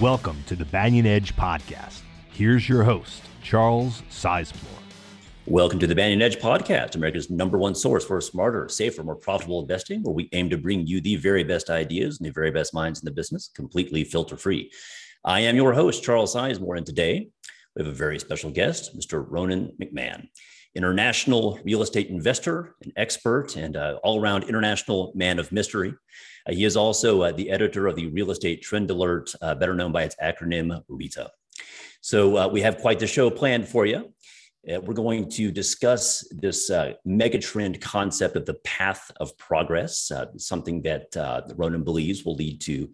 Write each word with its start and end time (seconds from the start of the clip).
Welcome 0.00 0.42
to 0.46 0.56
the 0.56 0.64
Banyan 0.64 1.04
Edge 1.04 1.36
Podcast. 1.36 2.00
Here's 2.30 2.66
your 2.66 2.84
host, 2.84 3.20
Charles 3.42 4.02
Sizemore. 4.10 4.80
Welcome 5.44 5.78
to 5.78 5.86
the 5.86 5.94
Banyan 5.94 6.22
Edge 6.22 6.38
Podcast, 6.38 6.94
America's 6.94 7.28
number 7.28 7.58
one 7.58 7.74
source 7.74 8.02
for 8.02 8.18
smarter, 8.22 8.66
safer, 8.70 9.04
more 9.04 9.14
profitable 9.14 9.60
investing, 9.60 10.02
where 10.02 10.14
we 10.14 10.30
aim 10.32 10.48
to 10.48 10.56
bring 10.56 10.86
you 10.86 11.02
the 11.02 11.16
very 11.16 11.44
best 11.44 11.68
ideas 11.68 12.18
and 12.18 12.26
the 12.26 12.32
very 12.32 12.50
best 12.50 12.72
minds 12.72 13.00
in 13.00 13.04
the 13.04 13.10
business, 13.10 13.50
completely 13.54 14.02
filter 14.02 14.38
free. 14.38 14.72
I 15.22 15.40
am 15.40 15.54
your 15.54 15.74
host, 15.74 16.02
Charles 16.02 16.34
Sizemore, 16.34 16.78
and 16.78 16.86
today 16.86 17.28
we 17.76 17.84
have 17.84 17.92
a 17.92 17.94
very 17.94 18.18
special 18.18 18.50
guest, 18.50 18.98
Mr. 18.98 19.22
Ronan 19.28 19.76
McMahon, 19.78 20.28
international 20.74 21.58
real 21.64 21.82
estate 21.82 22.08
investor, 22.08 22.76
an 22.82 22.92
expert, 22.96 23.56
and 23.56 23.76
all 23.76 24.20
around 24.20 24.44
international 24.44 25.12
man 25.14 25.38
of 25.38 25.50
mystery. 25.52 25.94
Uh, 26.46 26.52
he 26.52 26.64
is 26.64 26.76
also 26.76 27.22
uh, 27.22 27.32
the 27.32 27.50
editor 27.50 27.86
of 27.86 27.96
the 27.96 28.06
Real 28.08 28.30
Estate 28.30 28.62
Trend 28.62 28.90
Alert, 28.90 29.34
uh, 29.42 29.54
better 29.54 29.74
known 29.74 29.92
by 29.92 30.04
its 30.04 30.16
acronym 30.22 30.82
RETA. 30.88 31.28
So 32.00 32.48
we 32.48 32.62
have 32.62 32.78
quite 32.78 32.98
the 32.98 33.06
show 33.06 33.28
planned 33.28 33.68
for 33.68 33.84
you. 33.84 34.14
we're 34.66 34.94
going 34.94 35.28
to 35.28 35.50
discuss 35.50 36.26
this 36.30 36.70
megatrend 36.70 37.78
concept 37.82 38.36
of 38.36 38.46
the 38.46 38.54
path 38.64 39.10
of 39.20 39.36
progress, 39.36 40.10
something 40.38 40.80
that 40.82 41.08
Ronan 41.56 41.84
believes 41.84 42.24
will 42.24 42.36
lead 42.36 42.62
to 42.62 42.88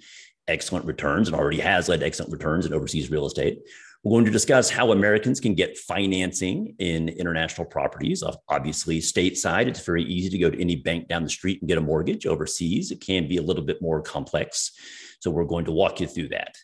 excellent 0.49 0.87
returns 0.87 1.29
and 1.29 1.37
already 1.37 1.61
has 1.61 1.89
led 1.89 2.01
to 2.01 2.07
excellent 2.07 2.33
returns 2.33 2.67
in 2.67 2.75
overseas 2.75 3.11
real 3.11 3.27
estate. 3.27 3.61
We're 4.07 4.13
going 4.13 4.27
to 4.27 4.31
discuss 4.31 4.71
how 4.71 4.93
Americans 4.93 5.41
can 5.41 5.55
get 5.55 5.77
financing 5.77 6.77
in 6.79 7.09
international 7.09 7.67
properties. 7.67 8.23
Obviously, 8.49 9.01
stateside, 9.01 9.67
it's 9.67 9.85
very 9.85 10.05
easy 10.05 10.31
to 10.31 10.39
go 10.39 10.49
to 10.49 10.61
any 10.61 10.77
bank 10.77 11.09
down 11.09 11.25
the 11.25 11.29
street 11.29 11.61
and 11.61 11.67
get 11.67 11.77
a 11.77 11.81
mortgage. 11.81 12.25
Overseas, 12.25 12.93
it 12.93 13.01
can 13.01 13.27
be 13.27 13.39
a 13.39 13.43
little 13.43 13.65
bit 13.65 13.83
more 13.83 14.01
complex. 14.01 14.71
So, 15.19 15.33
we're 15.33 15.45
going 15.45 15.65
to 15.65 15.73
walk 15.73 15.99
you 15.99 16.07
through 16.07 16.29
that. 16.29 16.55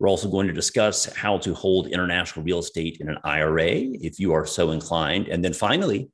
We're 0.00 0.08
also 0.08 0.28
going 0.28 0.48
to 0.48 0.52
discuss 0.52 1.04
how 1.04 1.38
to 1.38 1.54
hold 1.54 1.86
international 1.86 2.44
real 2.44 2.58
estate 2.58 2.96
in 2.98 3.08
an 3.08 3.18
IRA 3.22 3.68
if 3.68 4.18
you 4.18 4.32
are 4.32 4.44
so 4.44 4.72
inclined. 4.72 5.28
And 5.28 5.44
then 5.44 5.52
finally, 5.52 6.10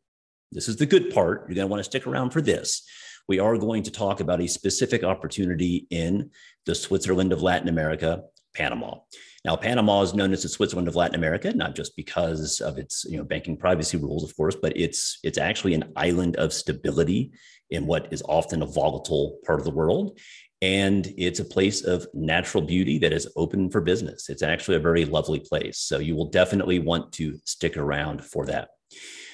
this 0.52 0.68
is 0.68 0.76
the 0.76 0.84
good 0.84 1.14
part. 1.14 1.48
You're 1.48 1.54
going 1.54 1.66
to 1.66 1.70
want 1.72 1.80
to 1.80 1.84
stick 1.84 2.06
around 2.06 2.28
for 2.32 2.42
this. 2.42 2.86
We 3.26 3.38
are 3.38 3.56
going 3.56 3.84
to 3.84 3.90
talk 3.90 4.20
about 4.20 4.42
a 4.42 4.46
specific 4.46 5.02
opportunity 5.02 5.86
in 5.88 6.30
the 6.66 6.74
Switzerland 6.74 7.32
of 7.32 7.40
Latin 7.40 7.70
America, 7.70 8.24
Panama. 8.54 8.98
Now, 9.44 9.56
Panama 9.56 10.00
is 10.00 10.14
known 10.14 10.32
as 10.32 10.42
the 10.42 10.48
Switzerland 10.48 10.88
of 10.88 10.96
Latin 10.96 11.16
America, 11.16 11.52
not 11.52 11.74
just 11.74 11.94
because 11.96 12.62
of 12.62 12.78
its 12.78 13.04
you 13.04 13.18
know, 13.18 13.24
banking 13.24 13.58
privacy 13.58 13.98
rules, 13.98 14.24
of 14.24 14.34
course, 14.36 14.56
but 14.56 14.74
it's 14.74 15.18
it's 15.22 15.36
actually 15.36 15.74
an 15.74 15.92
island 15.96 16.36
of 16.36 16.52
stability 16.52 17.32
in 17.68 17.86
what 17.86 18.10
is 18.10 18.22
often 18.26 18.62
a 18.62 18.66
volatile 18.66 19.38
part 19.44 19.58
of 19.58 19.66
the 19.66 19.70
world. 19.70 20.18
And 20.62 21.12
it's 21.18 21.40
a 21.40 21.44
place 21.44 21.84
of 21.84 22.06
natural 22.14 22.64
beauty 22.64 22.98
that 23.00 23.12
is 23.12 23.30
open 23.36 23.70
for 23.70 23.82
business. 23.82 24.30
It's 24.30 24.42
actually 24.42 24.78
a 24.78 24.80
very 24.80 25.04
lovely 25.04 25.40
place. 25.40 25.78
So 25.78 25.98
you 25.98 26.16
will 26.16 26.30
definitely 26.30 26.78
want 26.78 27.12
to 27.14 27.38
stick 27.44 27.76
around 27.76 28.24
for 28.24 28.46
that. 28.46 28.68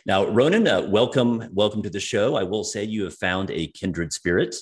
Now, 0.06 0.26
Ronan, 0.26 0.66
uh, 0.66 0.88
welcome, 0.88 1.44
welcome 1.52 1.82
to 1.82 1.90
the 1.90 2.00
show. 2.00 2.34
I 2.34 2.42
will 2.42 2.64
say 2.64 2.82
you 2.82 3.04
have 3.04 3.14
found 3.14 3.50
a 3.50 3.68
kindred 3.68 4.12
spirit 4.12 4.56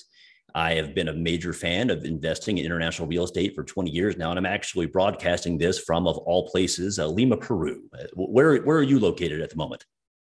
I 0.55 0.73
have 0.73 0.95
been 0.95 1.07
a 1.09 1.13
major 1.13 1.53
fan 1.53 1.89
of 1.89 2.05
investing 2.05 2.57
in 2.57 2.65
international 2.65 3.07
real 3.07 3.23
estate 3.23 3.55
for 3.55 3.63
20 3.63 3.89
years 3.91 4.17
now, 4.17 4.29
and 4.29 4.39
I'm 4.39 4.45
actually 4.45 4.87
broadcasting 4.87 5.57
this 5.57 5.79
from, 5.79 6.07
of 6.07 6.17
all 6.19 6.47
places, 6.47 6.99
uh, 6.99 7.07
Lima, 7.07 7.37
Peru. 7.37 7.83
Uh, 7.93 8.05
where, 8.15 8.61
where 8.61 8.77
are 8.77 8.83
you 8.83 8.99
located 8.99 9.41
at 9.41 9.49
the 9.49 9.55
moment? 9.55 9.85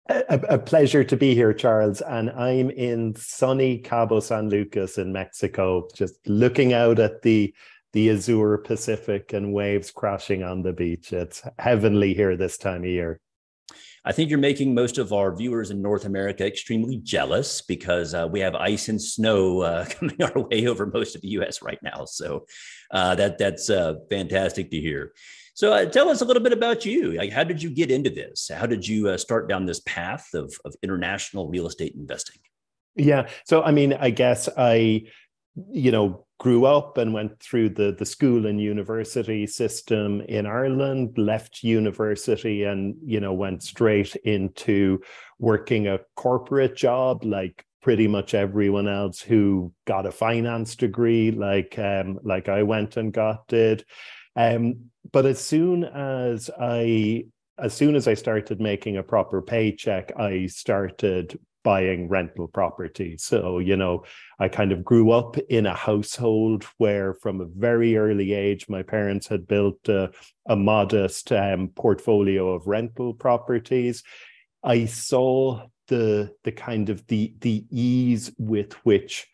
A, 0.10 0.40
a, 0.50 0.58
pleasure 0.58 1.04
to 1.04 1.16
be 1.16 1.36
here, 1.36 1.54
Charles. 1.54 2.02
And 2.02 2.32
I'm 2.32 2.72
in 2.72 3.16
sunny 3.16 3.78
Cabo 3.78 4.20
San 4.20 4.50
Lucas 4.50 4.98
in 4.98 5.14
Mexico, 5.14 5.88
just 5.94 6.16
looking 6.28 6.74
out 6.74 6.98
at 7.00 7.22
the 7.22 7.54
the 7.94 8.12
Azure 8.12 8.58
Pacific 8.60 9.34
and 9.34 9.54
waves 9.54 9.92
crashing 9.92 10.44
on 10.44 10.62
the 10.62 10.74
beach. 10.74 11.12
It's 11.12 11.42
heavenly 11.58 12.14
here 12.14 12.38
this 12.38 12.58
time 12.58 12.84
of 12.84 12.90
year. 12.90 13.20
I 14.06 14.12
think 14.12 14.30
you're 14.30 14.40
making 14.40 14.74
most 14.74 14.98
of 14.98 15.14
our 15.14 15.36
viewers 15.36 15.72
in 15.72 15.82
North 15.82 16.06
America 16.06 16.46
extremely 16.46 16.98
jealous 16.98 17.62
because 17.62 18.14
uh, 18.14 18.28
we 18.30 18.40
have 18.40 18.56
ice 18.56 18.90
and 18.90 19.02
snow 19.02 19.62
uh, 19.62 19.86
coming 19.90 20.22
our 20.22 20.44
way 20.44 20.68
over 20.68 20.86
most 20.86 21.16
of 21.16 21.22
the 21.22 21.30
U.S. 21.30 21.62
right 21.62 21.80
now. 21.84 22.06
So 22.06 22.46
uh, 22.92 23.16
that 23.16 23.38
that's 23.38 23.70
uh, 23.70 23.96
fantastic 24.10 24.72
to 24.72 24.80
hear. 24.80 25.14
So 25.54 25.74
uh, 25.74 25.86
tell 25.86 26.10
us 26.10 26.22
a 26.22 26.26
little 26.26 26.42
bit 26.42 26.54
about 26.54 26.86
you. 26.86 27.12
Like, 27.14 27.34
how 27.34 27.44
did 27.44 27.62
you 27.62 27.70
get 27.70 27.92
into 27.92 28.10
this? 28.10 28.50
How 28.54 28.66
did 28.66 28.88
you 28.88 29.10
uh, 29.10 29.18
start 29.18 29.50
down 29.50 29.66
this 29.66 29.82
path 29.82 30.30
of, 30.34 30.54
of 30.64 30.74
international 30.82 31.50
real 31.50 31.68
estate 31.68 31.96
investing? 31.96 32.40
Yeah. 32.96 33.28
So 33.46 33.62
I 33.62 33.72
mean, 33.72 33.94
I 33.94 34.10
guess 34.10 34.48
I, 34.58 35.04
you 35.56 35.92
know, 35.92 36.26
grew 36.40 36.66
up 36.66 36.98
and 36.98 37.14
went 37.14 37.40
through 37.40 37.70
the, 37.70 37.96
the 37.98 38.06
school 38.06 38.46
and 38.46 38.62
university 38.62 39.46
system 39.46 40.22
in 40.22 40.46
Ireland, 40.46 41.18
left 41.18 41.64
university 41.64 42.64
and, 42.64 42.96
you 43.04 43.20
know, 43.20 43.34
went 43.34 43.62
straight 43.62 44.16
into 44.18 45.02
working 45.38 45.88
a 45.88 46.00
corporate 46.16 46.76
job 46.78 47.26
like 47.26 47.66
pretty 47.82 48.08
much 48.08 48.34
everyone 48.34 48.88
else 48.88 49.22
who 49.22 49.72
got 49.86 50.06
a 50.06 50.12
finance 50.12 50.76
degree 50.76 51.32
like 51.32 51.78
um, 51.80 52.20
like 52.24 52.50
I 52.50 52.64
went 52.64 52.98
and 52.98 53.12
got 53.12 53.48
did. 53.48 53.86
Um, 54.36 54.92
but 55.12 55.26
as 55.26 55.40
soon 55.40 55.84
as 55.84 56.50
I 56.60 57.26
as 57.58 57.74
soon 57.74 57.96
as 57.96 58.08
I 58.08 58.14
started 58.14 58.62
making 58.62 58.98
a 58.98 59.04
proper 59.04 59.42
paycheck, 59.42 60.18
I 60.18 60.46
started 60.46 61.38
buying 61.64 62.10
rental 62.10 62.48
property. 62.48 63.18
So, 63.18 63.60
you 63.60 63.76
know, 63.76 64.04
I 64.40 64.48
kind 64.48 64.72
of 64.72 64.84
grew 64.84 65.12
up 65.12 65.38
in 65.50 65.66
a 65.66 65.76
household 65.76 66.64
where, 66.78 67.14
from 67.14 67.42
a 67.42 67.46
very 67.46 67.98
early 67.98 68.34
age, 68.34 68.68
my 68.70 68.84
parents 68.84 69.28
had 69.28 69.48
built 69.48 69.88
a, 69.88 70.12
a 70.48 70.56
modest 70.56 71.32
um, 71.32 71.70
portfolio 71.76 72.54
of 72.54 72.68
rental 72.68 73.14
properties. 73.14 74.04
I 74.64 74.86
saw 74.86 75.68
the 75.88 76.34
the 76.44 76.52
kind 76.52 76.90
of 76.90 77.06
the 77.08 77.34
the 77.40 77.66
ease 77.72 78.32
with 78.38 78.74
which 78.86 79.28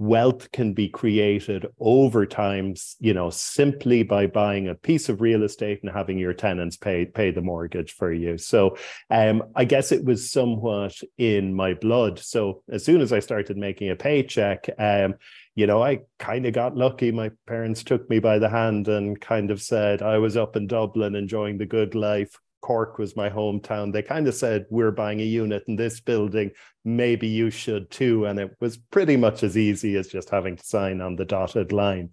wealth 0.00 0.50
can 0.50 0.72
be 0.72 0.88
created 0.88 1.66
over 1.78 2.24
time 2.24 2.74
you 3.00 3.12
know 3.12 3.28
simply 3.28 4.02
by 4.02 4.26
buying 4.26 4.66
a 4.66 4.74
piece 4.74 5.10
of 5.10 5.20
real 5.20 5.42
estate 5.42 5.78
and 5.82 5.92
having 5.92 6.18
your 6.18 6.32
tenants 6.32 6.74
pay 6.78 7.04
pay 7.04 7.30
the 7.30 7.42
mortgage 7.42 7.92
for 7.92 8.10
you. 8.10 8.38
So 8.38 8.78
um, 9.10 9.42
i 9.54 9.66
guess 9.66 9.92
it 9.92 10.02
was 10.02 10.30
somewhat 10.30 10.98
in 11.18 11.54
my 11.54 11.74
blood. 11.74 12.18
So 12.18 12.62
as 12.70 12.82
soon 12.82 13.02
as 13.02 13.12
i 13.12 13.20
started 13.20 13.58
making 13.58 13.90
a 13.90 13.96
paycheck 13.96 14.70
um, 14.78 15.16
you 15.54 15.66
know 15.66 15.82
i 15.82 16.00
kind 16.18 16.46
of 16.46 16.54
got 16.54 16.76
lucky. 16.76 17.12
My 17.12 17.30
parents 17.46 17.84
took 17.84 18.08
me 18.08 18.20
by 18.20 18.38
the 18.38 18.48
hand 18.48 18.88
and 18.88 19.20
kind 19.20 19.50
of 19.50 19.60
said 19.60 20.00
i 20.00 20.16
was 20.16 20.34
up 20.34 20.56
in 20.56 20.66
dublin 20.66 21.14
enjoying 21.14 21.58
the 21.58 21.66
good 21.66 21.94
life 21.94 22.38
Cork 22.60 22.98
was 22.98 23.16
my 23.16 23.30
hometown, 23.30 23.92
they 23.92 24.02
kind 24.02 24.28
of 24.28 24.34
said, 24.34 24.66
We're 24.70 24.90
buying 24.90 25.20
a 25.20 25.24
unit 25.24 25.64
in 25.66 25.76
this 25.76 26.00
building. 26.00 26.50
Maybe 26.84 27.28
you 27.28 27.50
should 27.50 27.90
too. 27.90 28.26
And 28.26 28.38
it 28.38 28.56
was 28.60 28.76
pretty 28.76 29.16
much 29.16 29.42
as 29.42 29.56
easy 29.56 29.96
as 29.96 30.08
just 30.08 30.30
having 30.30 30.56
to 30.56 30.64
sign 30.64 31.00
on 31.00 31.16
the 31.16 31.24
dotted 31.24 31.72
line. 31.72 32.10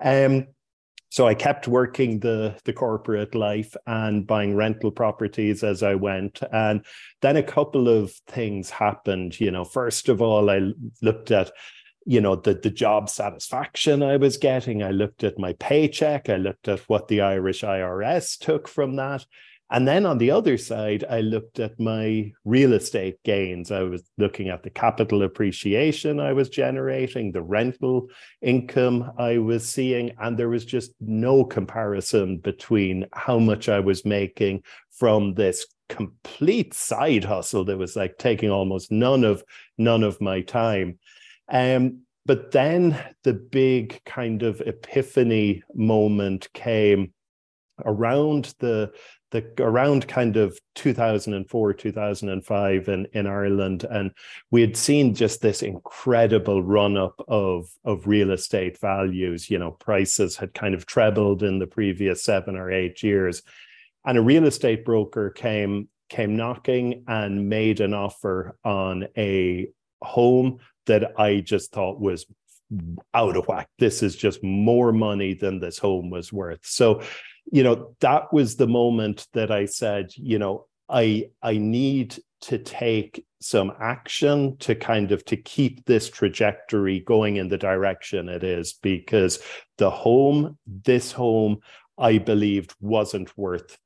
Um, 0.00 0.46
so 1.10 1.28
I 1.28 1.34
kept 1.34 1.68
working 1.68 2.18
the, 2.18 2.56
the 2.64 2.72
corporate 2.72 3.36
life 3.36 3.76
and 3.86 4.26
buying 4.26 4.56
rental 4.56 4.90
properties 4.90 5.62
as 5.62 5.84
I 5.84 5.94
went. 5.94 6.42
And 6.52 6.84
then 7.22 7.36
a 7.36 7.42
couple 7.42 7.88
of 7.88 8.12
things 8.26 8.68
happened. 8.68 9.38
You 9.38 9.52
know, 9.52 9.62
first 9.62 10.08
of 10.08 10.20
all, 10.20 10.50
I 10.50 10.72
looked 11.02 11.30
at 11.30 11.52
you 12.06 12.20
know 12.20 12.36
the 12.36 12.54
the 12.54 12.70
job 12.70 13.08
satisfaction 13.08 14.02
I 14.02 14.16
was 14.16 14.36
getting. 14.36 14.82
I 14.82 14.90
looked 14.90 15.24
at 15.24 15.38
my 15.38 15.54
paycheck. 15.54 16.28
I 16.28 16.36
looked 16.36 16.68
at 16.68 16.80
what 16.80 17.08
the 17.08 17.20
Irish 17.20 17.62
IRS 17.62 18.38
took 18.38 18.68
from 18.68 18.96
that, 18.96 19.24
and 19.74 19.88
then 19.88 20.06
on 20.06 20.18
the 20.18 20.30
other 20.30 20.56
side, 20.56 21.04
I 21.10 21.20
looked 21.20 21.58
at 21.58 21.80
my 21.80 22.30
real 22.44 22.74
estate 22.74 23.20
gains. 23.24 23.72
I 23.72 23.82
was 23.82 24.04
looking 24.18 24.48
at 24.48 24.62
the 24.62 24.70
capital 24.70 25.24
appreciation 25.24 26.20
I 26.20 26.32
was 26.32 26.48
generating, 26.48 27.32
the 27.32 27.42
rental 27.42 28.06
income 28.40 29.10
I 29.18 29.38
was 29.38 29.68
seeing, 29.68 30.12
and 30.20 30.38
there 30.38 30.48
was 30.48 30.64
just 30.64 30.92
no 31.00 31.44
comparison 31.44 32.38
between 32.38 33.06
how 33.14 33.40
much 33.40 33.68
I 33.68 33.80
was 33.80 34.04
making 34.04 34.62
from 34.92 35.34
this 35.34 35.66
complete 35.88 36.72
side 36.72 37.24
hustle 37.24 37.64
that 37.64 37.76
was 37.76 37.96
like 37.96 38.16
taking 38.16 38.50
almost 38.50 38.92
none 38.92 39.24
of 39.24 39.42
none 39.76 40.04
of 40.04 40.20
my 40.20 40.42
time. 40.42 41.00
Um, 41.48 42.02
but 42.26 42.52
then 42.52 42.96
the 43.24 43.34
big 43.34 44.00
kind 44.04 44.44
of 44.44 44.60
epiphany 44.60 45.64
moment 45.74 46.48
came 46.52 47.12
around 47.84 48.54
the 48.60 48.92
the 49.34 49.44
around 49.58 50.06
kind 50.06 50.36
of 50.36 50.56
2004 50.76 51.72
2005 51.74 52.88
in, 52.88 53.06
in 53.12 53.26
ireland 53.26 53.84
and 53.90 54.12
we 54.52 54.60
had 54.60 54.76
seen 54.76 55.12
just 55.12 55.42
this 55.42 55.60
incredible 55.60 56.62
run 56.62 56.96
up 56.96 57.20
of 57.26 57.68
of 57.84 58.06
real 58.06 58.30
estate 58.30 58.78
values 58.80 59.50
you 59.50 59.58
know 59.58 59.72
prices 59.72 60.36
had 60.36 60.54
kind 60.54 60.72
of 60.72 60.86
trebled 60.86 61.42
in 61.42 61.58
the 61.58 61.66
previous 61.66 62.22
seven 62.22 62.54
or 62.54 62.70
eight 62.70 63.02
years 63.02 63.42
and 64.04 64.16
a 64.16 64.22
real 64.22 64.46
estate 64.46 64.84
broker 64.84 65.30
came 65.30 65.88
came 66.08 66.36
knocking 66.36 67.02
and 67.08 67.48
made 67.48 67.80
an 67.80 67.92
offer 67.92 68.56
on 68.64 69.08
a 69.16 69.66
home 70.00 70.58
that 70.86 71.18
i 71.18 71.40
just 71.40 71.72
thought 71.72 72.00
was 72.00 72.24
out 73.12 73.36
of 73.36 73.46
whack. 73.46 73.68
This 73.78 74.02
is 74.02 74.16
just 74.16 74.42
more 74.42 74.92
money 74.92 75.34
than 75.34 75.60
this 75.60 75.78
home 75.78 76.10
was 76.10 76.32
worth. 76.32 76.60
So, 76.62 77.02
you 77.50 77.62
know, 77.62 77.94
that 78.00 78.32
was 78.32 78.56
the 78.56 78.66
moment 78.66 79.26
that 79.32 79.50
I 79.50 79.66
said, 79.66 80.10
you 80.16 80.38
know, 80.38 80.66
I 80.88 81.30
I 81.42 81.56
need 81.58 82.18
to 82.42 82.58
take 82.58 83.24
some 83.40 83.72
action 83.80 84.56
to 84.58 84.74
kind 84.74 85.12
of 85.12 85.24
to 85.26 85.36
keep 85.36 85.84
this 85.84 86.08
trajectory 86.10 87.00
going 87.00 87.36
in 87.36 87.48
the 87.48 87.58
direction 87.58 88.28
it 88.28 88.42
is 88.42 88.74
because 88.82 89.38
the 89.76 89.90
home 89.90 90.58
this 90.84 91.12
home 91.12 91.58
i 91.98 92.16
believed 92.16 92.74
wasn't 92.80 93.36
worth 93.36 93.78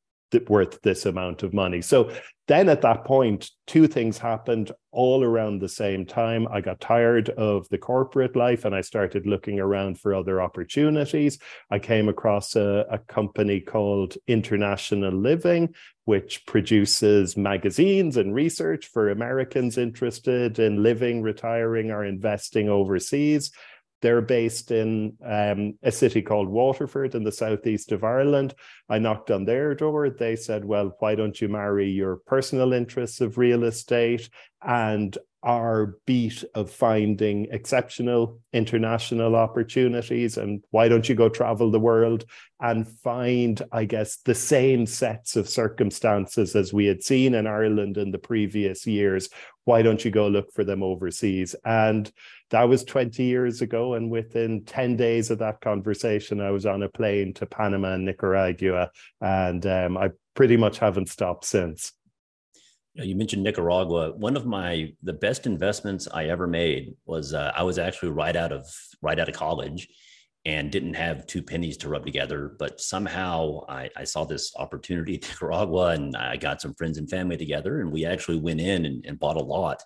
worth 0.49 0.81
this 0.83 1.07
amount 1.07 1.43
of 1.43 1.55
money. 1.55 1.81
So 1.81 2.13
then 2.49 2.71
at 2.71 2.81
that 2.81 3.05
point, 3.05 3.51
two 3.67 3.87
things 3.87 4.17
happened 4.17 4.73
all 4.91 5.23
around 5.23 5.61
the 5.61 5.69
same 5.69 6.07
time. 6.07 6.49
I 6.51 6.63
got 6.63 6.81
tired 6.81 7.29
of 7.31 7.69
the 7.69 7.77
corporate 7.77 8.35
life 8.35 8.65
and 8.65 8.75
I 8.75 8.81
started 8.81 9.27
looking 9.27 9.61
around 9.61 10.01
for 10.01 10.15
other 10.15 10.41
opportunities. 10.41 11.39
I 11.71 11.79
came 11.79 12.09
across 12.09 12.57
a, 12.57 12.87
a 12.91 12.99
company 12.99 13.61
called 13.61 14.17
International 14.27 15.13
Living, 15.13 15.75
which 16.07 16.47
produces 16.47 17.37
magazines 17.37 18.17
and 18.17 18.35
research 18.35 18.87
for 18.87 19.11
Americans 19.11 19.77
interested 19.77 20.59
in 20.59 20.83
living, 20.83 21.21
retiring, 21.21 21.91
or 21.91 22.07
investing 22.07 22.71
overseas. 22.71 23.53
They're 24.01 24.23
based 24.23 24.71
in 24.71 25.17
um, 25.25 25.75
a 25.83 25.91
city 25.91 26.23
called 26.23 26.49
Waterford 26.49 27.15
in 27.15 27.25
the 27.25 27.33
southeast 27.33 27.93
of 27.93 28.05
Ireland. 28.05 28.55
I 28.89 28.99
knocked 28.99 29.31
on 29.31 29.45
their 29.45 29.75
door. 29.75 30.11
They 30.11 30.37
said, 30.37 30.65
Well, 30.65 30.95
why 30.99 31.15
don't 31.15 31.41
you 31.41 31.49
marry 31.49 31.91
your 31.91 32.17
personal 32.17 32.73
interests 32.73 33.21
of 33.21 33.39
real 33.39 33.65
estate 33.65 34.29
and 34.63 35.17
our 35.45 35.99
beat 36.05 36.43
of 36.55 36.69
finding 36.69 37.47
exceptional 37.53 38.41
international 38.53 39.37
opportunities 39.37 40.37
and 40.37 40.65
why 40.71 40.89
don't 40.89 41.09
you 41.09 41.15
go 41.15 41.29
travel 41.29 41.71
the 41.71 41.79
world 41.79 42.25
and 42.61 42.89
find 42.89 43.63
i 43.71 43.85
guess 43.85 44.17
the 44.25 44.35
same 44.35 44.85
sets 44.85 45.37
of 45.37 45.49
circumstances 45.49 46.57
as 46.57 46.73
we 46.73 46.87
had 46.87 47.05
seen 47.05 47.35
in 47.35 47.47
ireland 47.47 47.97
in 47.97 48.11
the 48.11 48.19
previous 48.19 48.85
years 48.85 49.29
why 49.65 49.81
don't 49.81 50.05
you 50.05 50.11
go 50.11 50.27
look 50.27 50.53
for 50.53 50.65
them 50.65 50.83
overseas 50.83 51.55
and 51.65 52.11
that 52.51 52.69
was 52.69 52.85
20 52.85 53.23
years 53.23 53.61
ago 53.63 53.95
and 53.95 54.11
within 54.11 54.65
10 54.65 54.97
days 54.97 55.31
of 55.31 55.39
that 55.39 55.61
conversation 55.61 56.41
i 56.41 56.51
was 56.51 56.67
on 56.67 56.83
a 56.83 56.89
plane 56.89 57.33
to 57.35 57.47
panama 57.47 57.95
and 57.95 58.05
nicaragua 58.05 58.91
and 59.21 59.67
um, 59.67 59.97
i 59.97 60.11
pretty 60.35 60.57
much 60.57 60.79
haven't 60.79 61.09
stopped 61.09 61.45
since 61.45 61.93
you 63.05 63.15
mentioned 63.15 63.45
Nicaragua. 63.45 64.13
One 64.13 64.37
of 64.37 64.47
my 64.47 64.93
the 65.03 65.13
best 65.13 65.47
investments 65.47 66.09
I 66.13 66.27
ever 66.27 66.47
made 66.47 66.95
was 67.07 67.33
uh, 67.33 67.53
I 67.55 67.63
was 67.63 67.79
actually 67.79 68.11
right 68.11 68.35
out 68.35 68.53
of 68.53 68.67
right 69.03 69.19
out 69.19 69.29
of 69.29 69.35
college 69.35 69.89
and 70.45 70.71
didn't 70.71 70.95
have 70.95 71.27
two 71.27 71.43
pennies 71.43 71.77
to 71.79 71.89
rub 71.89 72.07
together, 72.07 72.55
but 72.59 72.81
somehow 72.81 73.61
I, 73.69 73.91
I 73.97 74.05
saw 74.05 74.25
this 74.25 74.53
opportunity 74.57 75.15
in 75.15 75.21
Nicaragua 75.29 75.89
and 75.89 76.17
I 76.17 76.37
got 76.37 76.61
some 76.61 76.75
friends 76.75 76.99
and 76.99 77.11
family 77.11 77.37
together 77.37 77.81
and 77.81 77.93
we 77.93 78.07
actually 78.07 78.39
went 78.39 78.61
in 78.61 78.85
and, 78.85 79.05
and 79.05 79.19
bought 79.19 79.37
a 79.37 79.41
lot. 79.41 79.83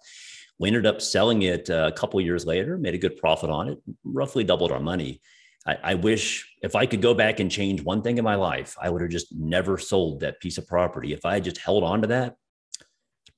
We 0.58 0.69
ended 0.69 0.87
up 0.87 1.00
selling 1.00 1.43
it 1.43 1.69
uh, 1.70 1.90
a 1.93 1.96
couple 1.96 2.20
years 2.20 2.46
later, 2.46 2.78
made 2.78 2.94
a 2.94 2.99
good 2.99 3.16
profit 3.16 3.50
on 3.50 3.69
it, 3.69 3.78
roughly 4.04 4.44
doubled 4.44 4.72
our 4.72 4.81
money. 4.81 5.20
I, 5.66 5.78
I, 5.82 5.94
wish 5.94 6.49
if 6.62 6.75
I 6.75 6.87
could 6.87 7.02
go 7.02 7.14
back 7.14 7.38
and 7.40 7.50
change 7.50 7.82
one 7.82 8.02
thing 8.02 8.19
in 8.19 8.25
my 8.25 8.34
life, 8.34 8.76
I 8.81 8.90
would 8.90 9.00
have 9.00 9.10
just 9.10 9.32
never 9.32 9.78
sold 9.78 10.20
that 10.20 10.40
piece 10.40 10.58
of 10.58 10.66
property. 10.66 11.12
If 11.12 11.25
I 11.25 11.34
had 11.34 11.44
just 11.44 11.58
held 11.58 11.84
on 11.84 12.02
to 12.02 12.08
that, 12.08 12.37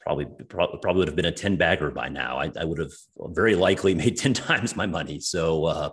probably 0.00 0.26
probably 0.48 0.98
would 1.00 1.08
have 1.08 1.16
been 1.16 1.24
a 1.24 1.32
10 1.32 1.56
bagger 1.56 1.90
by 1.90 2.08
now. 2.08 2.38
I, 2.38 2.50
I 2.58 2.64
would 2.64 2.78
have 2.78 2.92
very 3.28 3.54
likely 3.54 3.94
made 4.02 4.16
10 4.16 4.34
times 4.34 4.76
my 4.76 4.86
money. 4.86 5.20
So 5.20 5.64
uh, 5.64 5.90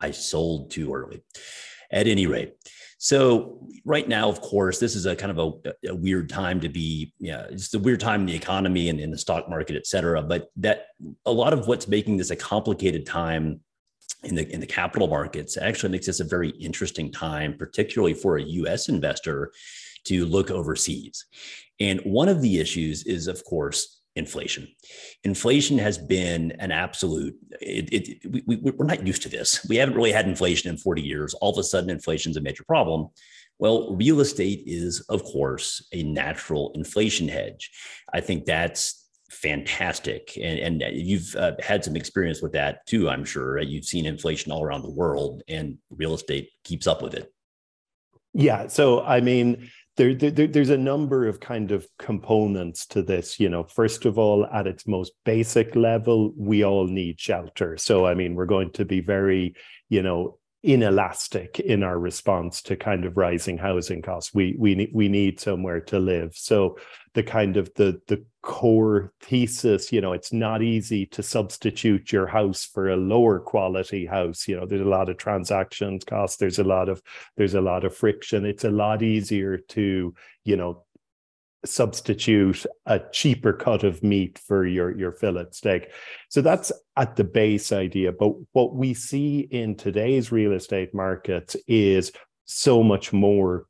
I 0.00 0.10
sold 0.10 0.70
too 0.70 0.94
early. 0.94 1.22
At 1.90 2.08
any 2.08 2.26
rate, 2.26 2.54
so 3.06 3.60
right 3.84 4.08
now, 4.08 4.28
of 4.28 4.40
course, 4.40 4.80
this 4.80 4.96
is 4.96 5.06
a 5.06 5.14
kind 5.14 5.30
of 5.30 5.38
a, 5.38 5.90
a 5.90 5.94
weird 5.94 6.28
time 6.28 6.58
to 6.58 6.68
be. 6.68 7.12
Yeah, 7.20 7.46
it's 7.48 7.72
a 7.72 7.78
weird 7.78 8.00
time 8.00 8.22
in 8.22 8.26
the 8.26 8.34
economy 8.34 8.88
and 8.88 8.98
in 8.98 9.12
the 9.12 9.16
stock 9.16 9.48
market, 9.48 9.76
et 9.76 9.86
cetera. 9.86 10.20
But 10.24 10.50
that 10.56 10.88
a 11.24 11.30
lot 11.30 11.52
of 11.52 11.68
what's 11.68 11.86
making 11.86 12.16
this 12.16 12.30
a 12.30 12.36
complicated 12.36 13.06
time 13.06 13.60
in 14.24 14.34
the 14.34 14.52
in 14.52 14.58
the 14.58 14.66
capital 14.66 15.06
markets 15.06 15.56
actually 15.56 15.92
makes 15.92 16.06
this 16.06 16.18
a 16.18 16.24
very 16.24 16.48
interesting 16.48 17.12
time, 17.12 17.56
particularly 17.56 18.12
for 18.12 18.38
a 18.38 18.42
U.S. 18.42 18.88
investor 18.88 19.52
to 20.06 20.26
look 20.26 20.50
overseas. 20.50 21.26
And 21.78 22.00
one 22.00 22.28
of 22.28 22.42
the 22.42 22.58
issues 22.58 23.04
is, 23.04 23.28
of 23.28 23.44
course, 23.44 23.95
inflation. 24.16 24.66
Inflation 25.24 25.78
has 25.78 25.98
been 25.98 26.52
an 26.58 26.72
absolute, 26.72 27.34
it, 27.60 27.92
it, 27.92 28.30
we, 28.30 28.42
we, 28.46 28.70
we're 28.72 28.86
not 28.86 29.06
used 29.06 29.22
to 29.22 29.28
this. 29.28 29.64
We 29.68 29.76
haven't 29.76 29.94
really 29.94 30.12
had 30.12 30.26
inflation 30.26 30.70
in 30.70 30.78
40 30.78 31.02
years. 31.02 31.34
All 31.34 31.52
of 31.52 31.58
a 31.58 31.62
sudden, 31.62 31.90
inflation 31.90 32.30
is 32.30 32.36
a 32.36 32.40
major 32.40 32.64
problem. 32.64 33.08
Well, 33.58 33.94
real 33.94 34.20
estate 34.20 34.62
is, 34.66 35.00
of 35.08 35.22
course, 35.24 35.86
a 35.92 36.02
natural 36.02 36.72
inflation 36.74 37.28
hedge. 37.28 37.70
I 38.12 38.20
think 38.20 38.44
that's 38.44 39.06
fantastic. 39.30 40.36
And, 40.36 40.82
and 40.82 40.96
you've 40.96 41.34
uh, 41.36 41.52
had 41.60 41.84
some 41.84 41.96
experience 41.96 42.42
with 42.42 42.52
that 42.52 42.86
too, 42.86 43.08
I'm 43.08 43.24
sure. 43.24 43.60
You've 43.60 43.84
seen 43.84 44.06
inflation 44.06 44.52
all 44.52 44.64
around 44.64 44.82
the 44.82 44.90
world, 44.90 45.42
and 45.48 45.78
real 45.90 46.14
estate 46.14 46.50
keeps 46.64 46.86
up 46.86 47.02
with 47.02 47.14
it. 47.14 47.32
Yeah. 48.34 48.66
So, 48.66 49.02
I 49.02 49.20
mean, 49.20 49.70
there, 49.96 50.14
there, 50.14 50.46
there's 50.46 50.70
a 50.70 50.76
number 50.76 51.26
of 51.26 51.40
kind 51.40 51.72
of 51.72 51.86
components 51.98 52.86
to 52.86 53.02
this 53.02 53.40
you 53.40 53.48
know 53.48 53.64
first 53.64 54.04
of 54.04 54.18
all 54.18 54.46
at 54.46 54.66
its 54.66 54.86
most 54.86 55.12
basic 55.24 55.74
level 55.74 56.32
we 56.36 56.64
all 56.64 56.86
need 56.86 57.18
shelter 57.18 57.76
so 57.76 58.06
i 58.06 58.14
mean 58.14 58.34
we're 58.34 58.46
going 58.46 58.70
to 58.70 58.84
be 58.84 59.00
very 59.00 59.54
you 59.88 60.02
know 60.02 60.38
inelastic 60.66 61.60
in 61.60 61.84
our 61.84 61.98
response 61.98 62.60
to 62.60 62.76
kind 62.76 63.04
of 63.04 63.16
rising 63.16 63.56
housing 63.56 64.02
costs. 64.02 64.34
We 64.34 64.56
we 64.58 64.90
we 64.92 65.08
need 65.08 65.38
somewhere 65.38 65.80
to 65.82 66.00
live. 66.00 66.34
So 66.34 66.78
the 67.16 67.22
kind 67.22 67.56
of 67.56 67.72
the 67.76 67.98
the 68.08 68.22
core 68.42 69.10
thesis, 69.22 69.90
you 69.90 70.02
know, 70.02 70.12
it's 70.12 70.34
not 70.34 70.62
easy 70.62 71.06
to 71.06 71.22
substitute 71.22 72.12
your 72.12 72.26
house 72.26 72.66
for 72.66 72.90
a 72.90 72.96
lower 72.96 73.40
quality 73.40 74.04
house. 74.04 74.46
You 74.46 74.56
know, 74.56 74.66
there's 74.66 74.82
a 74.82 74.84
lot 74.84 75.08
of 75.08 75.16
transactions 75.16 76.04
costs. 76.04 76.36
There's 76.36 76.58
a 76.58 76.64
lot 76.64 76.90
of 76.90 77.00
there's 77.38 77.54
a 77.54 77.62
lot 77.62 77.86
of 77.86 77.96
friction. 77.96 78.44
It's 78.44 78.64
a 78.64 78.70
lot 78.70 79.02
easier 79.02 79.56
to 79.56 80.14
you 80.44 80.56
know 80.56 80.84
substitute 81.64 82.66
a 82.84 83.00
cheaper 83.12 83.54
cut 83.54 83.82
of 83.82 84.02
meat 84.02 84.38
for 84.38 84.66
your 84.66 84.96
your 84.96 85.10
fillet 85.10 85.46
steak 85.50 85.90
so 86.28 86.40
that's 86.40 86.70
at 86.96 87.16
the 87.16 87.24
base 87.24 87.72
idea 87.72 88.12
but 88.12 88.32
what 88.52 88.76
we 88.76 88.94
see 88.94 89.40
in 89.50 89.74
today's 89.74 90.30
real 90.30 90.52
estate 90.52 90.94
markets 90.94 91.56
is 91.66 92.12
so 92.44 92.84
much 92.84 93.12
more 93.12 93.66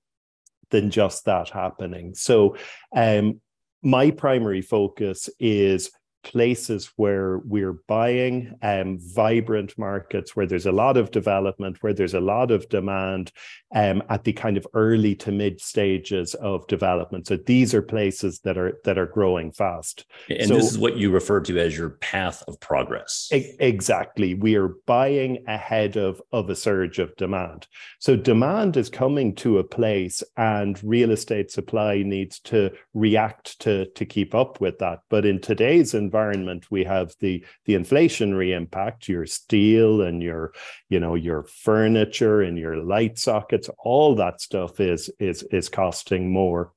than 0.70 0.90
just 0.90 1.24
that 1.24 1.50
happening. 1.50 2.14
So 2.14 2.56
um 2.94 3.40
my 3.82 4.10
primary 4.10 4.62
focus 4.62 5.28
is 5.38 5.90
places 6.26 6.90
where 6.96 7.38
we're 7.44 7.78
buying 7.86 8.52
um, 8.60 8.98
vibrant 9.00 9.78
markets 9.78 10.34
where 10.34 10.46
there's 10.46 10.66
a 10.66 10.72
lot 10.72 10.96
of 10.96 11.12
development, 11.12 11.76
where 11.82 11.94
there's 11.94 12.14
a 12.14 12.20
lot 12.20 12.50
of 12.50 12.68
demand 12.68 13.30
um, 13.74 14.02
at 14.10 14.24
the 14.24 14.32
kind 14.32 14.56
of 14.56 14.66
early 14.74 15.14
to 15.14 15.30
mid 15.30 15.60
stages 15.60 16.34
of 16.34 16.66
development. 16.66 17.28
So 17.28 17.36
these 17.36 17.74
are 17.74 17.82
places 17.82 18.40
that 18.40 18.58
are 18.58 18.80
that 18.84 18.98
are 18.98 19.06
growing 19.06 19.52
fast. 19.52 20.04
And 20.28 20.48
so, 20.48 20.56
this 20.56 20.72
is 20.72 20.78
what 20.78 20.96
you 20.96 21.12
refer 21.12 21.40
to 21.42 21.58
as 21.60 21.78
your 21.78 21.90
path 21.90 22.42
of 22.48 22.58
progress. 22.58 23.28
E- 23.32 23.54
exactly. 23.60 24.34
We 24.34 24.56
are 24.56 24.74
buying 24.86 25.44
ahead 25.46 25.96
of, 25.96 26.20
of 26.32 26.50
a 26.50 26.56
surge 26.56 26.98
of 26.98 27.14
demand. 27.16 27.68
So 28.00 28.16
demand 28.16 28.76
is 28.76 28.90
coming 28.90 29.34
to 29.36 29.58
a 29.58 29.64
place 29.64 30.22
and 30.36 30.82
real 30.82 31.12
estate 31.12 31.50
supply 31.50 32.02
needs 32.02 32.40
to 32.40 32.70
react 32.94 33.60
to, 33.60 33.86
to 33.90 34.04
keep 34.04 34.34
up 34.34 34.60
with 34.60 34.78
that. 34.78 35.00
But 35.08 35.24
in 35.24 35.40
today's 35.40 35.94
environment, 35.94 36.15
environment 36.16 36.70
we 36.70 36.84
have 36.84 37.14
the 37.20 37.44
the 37.66 37.74
inflationary 37.74 38.56
impact 38.56 39.08
your 39.08 39.26
steel 39.26 40.02
and 40.02 40.22
your 40.22 40.52
you 40.88 40.98
know 41.00 41.14
your 41.14 41.42
furniture 41.44 42.40
and 42.42 42.58
your 42.58 42.76
light 42.76 43.18
sockets 43.18 43.68
all 43.78 44.14
that 44.14 44.40
stuff 44.40 44.80
is 44.80 45.10
is 45.18 45.42
is 45.50 45.68
costing 45.68 46.32
more. 46.32 46.72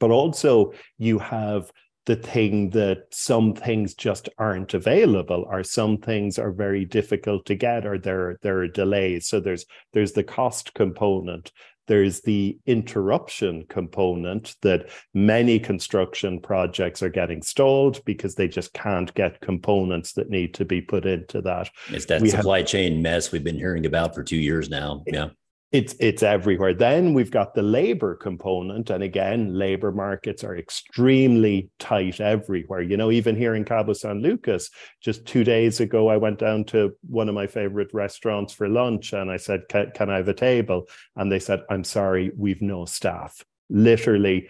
But 0.00 0.10
also 0.10 0.72
you 0.98 1.18
have 1.18 1.72
the 2.06 2.16
thing 2.16 2.70
that 2.70 3.06
some 3.10 3.54
things 3.54 3.94
just 3.94 4.28
aren't 4.38 4.72
available 4.74 5.46
or 5.50 5.62
some 5.62 5.98
things 5.98 6.38
are 6.38 6.52
very 6.52 6.84
difficult 6.84 7.44
to 7.46 7.54
get 7.54 7.86
or 7.86 7.98
there 7.98 8.38
there 8.42 8.58
are 8.58 8.68
delays. 8.68 9.26
So 9.26 9.40
there's 9.40 9.64
there's 9.92 10.12
the 10.12 10.24
cost 10.24 10.74
component 10.74 11.52
there's 11.88 12.20
the 12.20 12.56
interruption 12.66 13.64
component 13.68 14.54
that 14.62 14.90
many 15.14 15.58
construction 15.58 16.40
projects 16.40 17.02
are 17.02 17.08
getting 17.08 17.42
stalled 17.42 18.04
because 18.04 18.34
they 18.36 18.46
just 18.46 18.72
can't 18.72 19.12
get 19.14 19.40
components 19.40 20.12
that 20.12 20.30
need 20.30 20.54
to 20.54 20.64
be 20.64 20.80
put 20.80 21.06
into 21.06 21.42
that. 21.42 21.70
It's 21.88 22.06
that 22.06 22.22
we 22.22 22.28
supply 22.28 22.58
have, 22.58 22.66
chain 22.66 23.02
mess 23.02 23.32
we've 23.32 23.42
been 23.42 23.56
hearing 23.56 23.86
about 23.86 24.14
for 24.14 24.22
two 24.22 24.36
years 24.36 24.68
now. 24.70 25.02
Yeah. 25.06 25.30
It's 25.70 25.94
it's 26.00 26.22
everywhere. 26.22 26.72
Then 26.72 27.12
we've 27.12 27.30
got 27.30 27.54
the 27.54 27.62
labor 27.62 28.14
component 28.14 28.88
and 28.88 29.02
again 29.02 29.52
labor 29.52 29.92
markets 29.92 30.42
are 30.42 30.56
extremely 30.56 31.68
tight 31.78 32.20
everywhere. 32.20 32.80
You 32.80 32.96
know 32.96 33.10
even 33.10 33.36
here 33.36 33.54
in 33.54 33.64
cabo 33.66 33.92
san 33.92 34.22
lucas 34.22 34.70
just 35.02 35.26
two 35.26 35.44
days 35.44 35.80
ago 35.80 36.08
i 36.08 36.16
went 36.16 36.38
down 36.38 36.64
to 36.64 36.96
one 37.02 37.28
of 37.28 37.34
my 37.34 37.46
favorite 37.46 37.92
restaurants 37.92 38.52
for 38.52 38.68
lunch 38.68 39.12
and 39.12 39.30
i 39.30 39.36
said 39.36 39.62
can, 39.68 39.90
can 39.94 40.08
i 40.08 40.16
have 40.16 40.28
a 40.28 40.34
table? 40.34 40.88
And 41.16 41.30
they 41.30 41.38
said 41.38 41.60
i'm 41.68 41.84
sorry 41.84 42.30
we've 42.34 42.62
no 42.62 42.86
staff. 42.86 43.44
Literally 43.68 44.48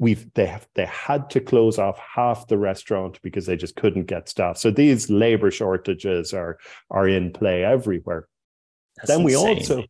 we've 0.00 0.32
they 0.34 0.46
have 0.46 0.66
they 0.74 0.86
had 0.86 1.30
to 1.30 1.40
close 1.40 1.78
off 1.78 1.98
half 1.98 2.48
the 2.48 2.58
restaurant 2.58 3.20
because 3.22 3.46
they 3.46 3.56
just 3.56 3.76
couldn't 3.76 4.06
get 4.06 4.28
staff. 4.28 4.58
So 4.58 4.72
these 4.72 5.08
labor 5.08 5.52
shortages 5.52 6.34
are 6.34 6.58
are 6.90 7.06
in 7.06 7.32
play 7.32 7.64
everywhere. 7.64 8.26
That's 8.96 9.08
then 9.08 9.22
we 9.22 9.34
insane. 9.34 9.56
also 9.56 9.84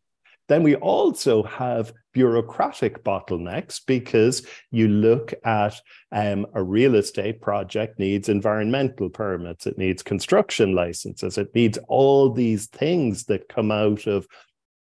then 0.49 0.63
we 0.63 0.75
also 0.75 1.43
have 1.43 1.93
bureaucratic 2.11 3.03
bottlenecks 3.03 3.79
because 3.85 4.45
you 4.71 4.87
look 4.87 5.33
at 5.45 5.79
um, 6.11 6.45
a 6.55 6.63
real 6.63 6.95
estate 6.95 7.39
project 7.39 7.99
needs 7.99 8.29
environmental 8.29 9.09
permits, 9.09 9.67
it 9.67 9.77
needs 9.77 10.03
construction 10.03 10.73
licenses, 10.73 11.37
it 11.37 11.53
needs 11.53 11.77
all 11.87 12.31
these 12.31 12.65
things 12.67 13.25
that 13.25 13.47
come 13.47 13.71
out 13.71 14.07
of 14.07 14.27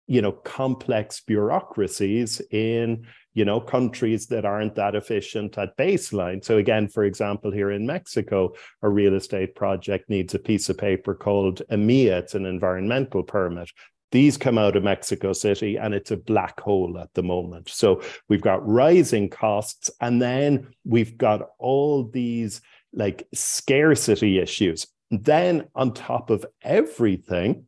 you 0.08 0.22
know 0.22 0.32
complex 0.32 1.22
bureaucracies 1.22 2.42
in 2.52 3.06
you 3.34 3.46
know 3.46 3.62
countries 3.62 4.26
that 4.28 4.46
aren't 4.46 4.76
that 4.76 4.96
efficient 4.96 5.58
at 5.60 5.78
baseline. 5.78 6.44
So 6.44 6.58
again 6.58 6.90
for 6.90 7.04
example 7.06 7.52
here 7.52 7.72
in 7.72 7.86
mexico 7.86 8.52
a 8.82 8.90
real 8.90 9.14
estate 9.14 9.56
project 9.56 10.10
needs 10.10 10.34
a 10.34 10.40
piece 10.40 10.70
of 10.70 10.78
paper 10.78 11.14
called 11.14 11.62
EMIA 11.72 12.18
it's 12.18 12.36
an 12.36 12.48
environmental 12.48 13.24
permit 13.24 13.70
these 14.12 14.38
come 14.38 14.58
out 14.58 14.76
of 14.76 14.84
Mexico 14.84 15.34
City 15.34 15.78
and 15.78 15.94
it's 15.94 16.12
a 16.12 16.18
black 16.18 16.60
hole 16.60 16.98
at 17.00 17.14
the 17.14 17.24
moment. 17.24 17.70
So 17.70 18.02
we've 18.28 18.42
got 18.42 18.68
rising 18.68 19.30
costs 19.30 19.90
and 20.02 20.22
then 20.22 20.68
we've 20.86 21.18
got 21.18 21.50
all 21.60 22.04
these 22.04 22.62
like 22.94 23.28
scarcity 23.34 24.40
issues. 24.40 24.88
Then 25.10 25.68
on 25.76 25.94
top 25.94 26.30
of 26.30 26.46
everything, 26.62 27.66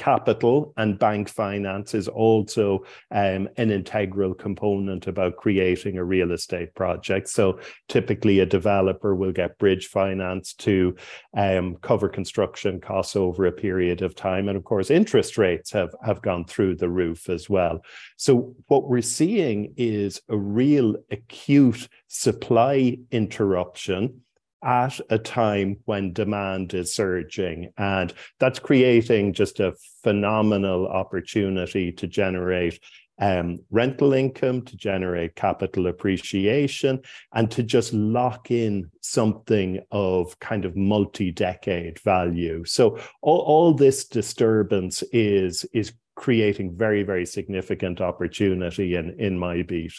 capital 0.00 0.72
and 0.78 0.98
bank 0.98 1.28
finance 1.28 1.92
is 1.92 2.08
also 2.08 2.82
um, 3.10 3.46
an 3.58 3.70
integral 3.70 4.32
component 4.32 5.06
about 5.06 5.36
creating 5.36 5.98
a 5.98 6.04
real 6.04 6.32
estate 6.32 6.74
project. 6.74 7.28
So 7.28 7.60
typically, 7.86 8.40
a 8.40 8.46
developer 8.46 9.14
will 9.14 9.32
get 9.32 9.58
bridge 9.58 9.88
finance 9.88 10.54
to 10.54 10.96
um, 11.36 11.76
cover 11.82 12.08
construction 12.08 12.80
costs 12.80 13.14
over 13.14 13.44
a 13.44 13.52
period 13.52 14.00
of 14.00 14.14
time, 14.14 14.48
and 14.48 14.56
of 14.56 14.64
course, 14.64 14.90
interest 14.90 15.36
rates 15.36 15.70
have 15.72 15.94
have 16.02 16.22
gone 16.22 16.46
through 16.46 16.76
the 16.76 16.88
roof 16.88 17.28
as 17.28 17.50
well. 17.50 17.82
So 18.16 18.54
what 18.68 18.88
we're 18.88 19.02
seeing 19.02 19.74
is 19.76 20.22
a 20.30 20.36
real 20.36 20.96
acute 21.10 21.88
supply 22.08 22.96
interruption 23.10 24.22
at 24.62 25.00
a 25.10 25.18
time 25.18 25.78
when 25.84 26.12
demand 26.12 26.74
is 26.74 26.94
surging. 26.94 27.72
And 27.78 28.12
that's 28.38 28.58
creating 28.58 29.32
just 29.32 29.60
a 29.60 29.74
phenomenal 30.02 30.86
opportunity 30.86 31.92
to 31.92 32.06
generate 32.06 32.80
um, 33.20 33.58
rental 33.70 34.14
income, 34.14 34.62
to 34.62 34.76
generate 34.76 35.36
capital 35.36 35.86
appreciation, 35.88 37.00
and 37.34 37.50
to 37.50 37.62
just 37.62 37.92
lock 37.92 38.50
in 38.50 38.90
something 39.02 39.80
of 39.90 40.38
kind 40.40 40.64
of 40.64 40.74
multi-decade 40.74 42.00
value. 42.00 42.64
So 42.64 42.98
all, 43.20 43.40
all 43.40 43.74
this 43.74 44.06
disturbance 44.06 45.02
is 45.12 45.66
is 45.72 45.92
creating 46.16 46.76
very, 46.76 47.02
very 47.02 47.24
significant 47.24 48.00
opportunity 48.00 48.94
in, 48.94 49.18
in 49.18 49.38
my 49.38 49.62
beat. 49.62 49.92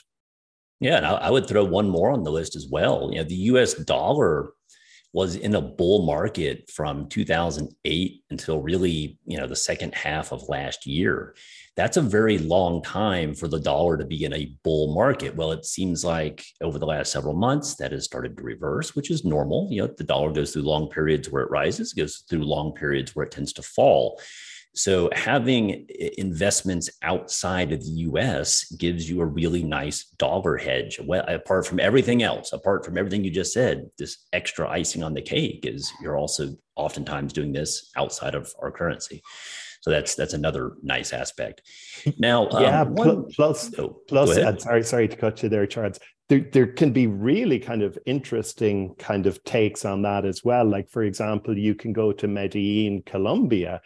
Yeah, 0.81 0.97
and 0.97 1.05
I, 1.05 1.29
would 1.29 1.47
throw 1.47 1.63
one 1.63 1.87
more 1.87 2.09
on 2.09 2.23
the 2.23 2.31
list 2.31 2.55
as 2.55 2.67
well. 2.67 3.09
You 3.11 3.19
know, 3.19 3.23
the 3.23 3.35
U.S. 3.35 3.75
dollar 3.75 4.53
was 5.13 5.35
in 5.35 5.53
a 5.53 5.61
bull 5.61 6.07
market 6.07 6.71
from 6.71 7.07
2008 7.07 8.23
until 8.31 8.61
really, 8.63 9.19
you 9.25 9.37
know, 9.37 9.45
the 9.45 9.55
second 9.55 9.93
half 9.93 10.31
of 10.31 10.49
last 10.49 10.87
year. 10.87 11.35
That's 11.75 11.97
a 11.97 12.01
very 12.01 12.39
long 12.39 12.81
time 12.81 13.35
for 13.35 13.47
the 13.47 13.59
dollar 13.59 13.95
to 13.95 14.05
be 14.05 14.23
in 14.23 14.33
a 14.33 14.55
bull 14.63 14.95
market. 14.95 15.35
Well, 15.35 15.51
it 15.51 15.65
seems 15.65 16.03
like 16.03 16.43
over 16.61 16.79
the 16.79 16.87
last 16.87 17.11
several 17.11 17.35
months 17.35 17.75
that 17.75 17.91
has 17.91 18.05
started 18.05 18.35
to 18.37 18.43
reverse, 18.43 18.95
which 18.95 19.11
is 19.11 19.23
normal. 19.23 19.67
You 19.69 19.83
know, 19.83 19.93
the 19.95 20.03
dollar 20.03 20.31
goes 20.31 20.51
through 20.51 20.63
long 20.63 20.89
periods 20.89 21.29
where 21.29 21.43
it 21.43 21.51
rises, 21.51 21.93
goes 21.93 22.23
through 22.27 22.43
long 22.43 22.73
periods 22.73 23.15
where 23.15 23.25
it 23.25 23.31
tends 23.31 23.53
to 23.53 23.61
fall. 23.61 24.19
So 24.73 25.09
having 25.13 25.87
investments 26.17 26.89
outside 27.01 27.73
of 27.73 27.81
the 27.81 27.91
US 28.07 28.65
gives 28.71 29.09
you 29.09 29.21
a 29.21 29.25
really 29.25 29.63
nice 29.63 30.05
dollar 30.17 30.57
hedge. 30.57 30.99
Well, 31.03 31.25
apart 31.27 31.67
from 31.67 31.79
everything 31.79 32.23
else, 32.23 32.53
apart 32.53 32.85
from 32.85 32.97
everything 32.97 33.23
you 33.23 33.31
just 33.31 33.53
said, 33.53 33.89
this 33.97 34.25
extra 34.31 34.69
icing 34.69 35.03
on 35.03 35.13
the 35.13 35.21
cake 35.21 35.65
is 35.65 35.91
you're 36.01 36.17
also 36.17 36.55
oftentimes 36.75 37.33
doing 37.33 37.51
this 37.51 37.91
outside 37.97 38.33
of 38.33 38.53
our 38.61 38.71
currency. 38.71 39.21
So 39.81 39.89
that's 39.89 40.13
that's 40.15 40.33
another 40.33 40.73
nice 40.83 41.11
aspect. 41.11 41.63
Now, 42.17 42.47
um, 42.49 42.63
yeah. 42.63 42.81
Um, 42.81 42.95
one, 42.95 43.25
plus, 43.31 43.77
oh, 43.79 44.01
plus, 44.07 44.35
sorry, 44.61 44.83
sorry 44.83 45.07
to 45.07 45.15
cut 45.15 45.41
you 45.43 45.49
there, 45.49 45.65
Charles. 45.65 45.99
There, 46.29 46.47
there 46.53 46.67
can 46.67 46.93
be 46.93 47.07
really 47.07 47.59
kind 47.59 47.81
of 47.81 47.97
interesting 48.05 48.95
kind 48.95 49.25
of 49.25 49.43
takes 49.43 49.83
on 49.83 50.03
that 50.03 50.23
as 50.23 50.45
well. 50.45 50.63
Like, 50.65 50.89
for 50.89 51.03
example, 51.03 51.57
you 51.57 51.75
can 51.75 51.91
go 51.91 52.13
to 52.13 52.27
Medellin, 52.27 53.03
Colombia, 53.05 53.81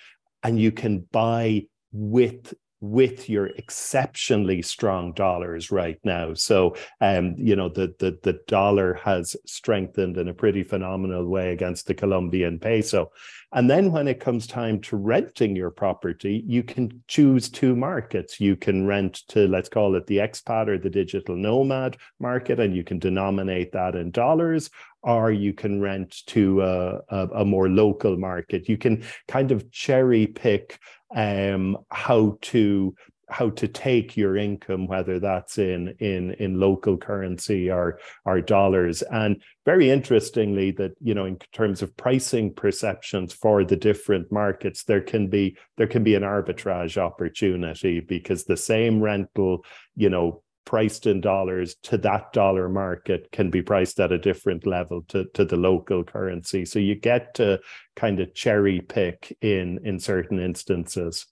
and 0.45 0.59
you 0.59 0.71
can 0.71 0.99
buy 1.11 1.65
with 1.91 2.53
with 2.81 3.29
your 3.29 3.47
exceptionally 3.47 4.61
strong 4.61 5.11
dollars 5.13 5.71
right 5.71 5.97
now. 6.03 6.35
So, 6.35 6.75
um, 7.01 7.33
you 7.35 7.55
know, 7.55 7.67
the, 7.67 7.95
the 7.97 8.19
the 8.21 8.39
dollar 8.47 8.93
has 9.03 9.35
strengthened 9.47 10.17
in 10.17 10.27
a 10.27 10.33
pretty 10.33 10.63
phenomenal 10.63 11.25
way 11.25 11.51
against 11.51 11.87
the 11.87 11.95
Colombian 11.95 12.59
peso. 12.59 13.11
And 13.55 13.69
then 13.69 13.93
when 13.93 14.09
it 14.09 14.19
comes 14.19 14.47
time 14.47 14.81
to 14.81 14.97
renting 14.97 15.55
your 15.55 15.71
property, 15.71 16.43
you 16.45 16.61
can 16.61 17.01
choose 17.07 17.47
two 17.47 17.73
markets. 17.73 18.41
You 18.41 18.57
can 18.57 18.85
rent 18.85 19.23
to, 19.29 19.47
let's 19.47 19.69
call 19.69 19.95
it 19.95 20.05
the 20.07 20.17
expat 20.17 20.67
or 20.67 20.77
the 20.77 20.89
digital 20.89 21.37
nomad 21.37 21.95
market, 22.19 22.59
and 22.59 22.75
you 22.75 22.83
can 22.83 22.99
denominate 22.99 23.71
that 23.71 23.95
in 23.95 24.11
dollars, 24.11 24.69
or 25.03 25.31
you 25.31 25.53
can 25.53 25.79
rent 25.79 26.25
to 26.27 26.61
a, 26.63 26.99
a, 27.07 27.27
a 27.27 27.45
more 27.45 27.69
local 27.69 28.17
market. 28.17 28.67
You 28.67 28.77
can 28.77 29.05
kind 29.29 29.53
of 29.53 29.71
cherry 29.71 30.27
pick 30.27 30.77
um, 31.15 31.77
how 31.89 32.37
to 32.41 32.93
how 33.29 33.49
to 33.51 33.67
take 33.67 34.15
your 34.15 34.37
income, 34.37 34.87
whether 34.87 35.19
that's 35.19 35.57
in 35.57 35.95
in 35.99 36.31
in 36.33 36.59
local 36.59 36.97
currency 36.97 37.71
or 37.71 37.99
or 38.25 38.41
dollars. 38.41 39.01
And 39.01 39.41
very 39.65 39.89
interestingly, 39.89 40.71
that 40.71 40.93
you 41.01 41.13
know, 41.13 41.25
in 41.25 41.37
terms 41.51 41.81
of 41.81 41.95
pricing 41.97 42.53
perceptions 42.53 43.33
for 43.33 43.63
the 43.63 43.75
different 43.75 44.31
markets, 44.31 44.83
there 44.83 45.01
can 45.01 45.27
be 45.27 45.57
there 45.77 45.87
can 45.87 46.03
be 46.03 46.15
an 46.15 46.23
arbitrage 46.23 46.97
opportunity 46.97 47.99
because 47.99 48.43
the 48.43 48.57
same 48.57 49.01
rental, 49.01 49.65
you 49.95 50.09
know, 50.09 50.43
priced 50.65 51.05
in 51.05 51.21
dollars 51.21 51.75
to 51.83 51.97
that 51.99 52.33
dollar 52.33 52.67
market 52.67 53.31
can 53.31 53.49
be 53.49 53.61
priced 53.61 53.99
at 53.99 54.11
a 54.11 54.17
different 54.17 54.65
level 54.65 55.03
to, 55.07 55.25
to 55.33 55.45
the 55.45 55.55
local 55.55 56.03
currency. 56.03 56.65
So 56.65 56.79
you 56.79 56.95
get 56.95 57.35
to 57.35 57.59
kind 57.95 58.19
of 58.19 58.33
cherry 58.33 58.81
pick 58.81 59.37
in 59.41 59.79
in 59.83 59.99
certain 59.99 60.39
instances. 60.39 61.27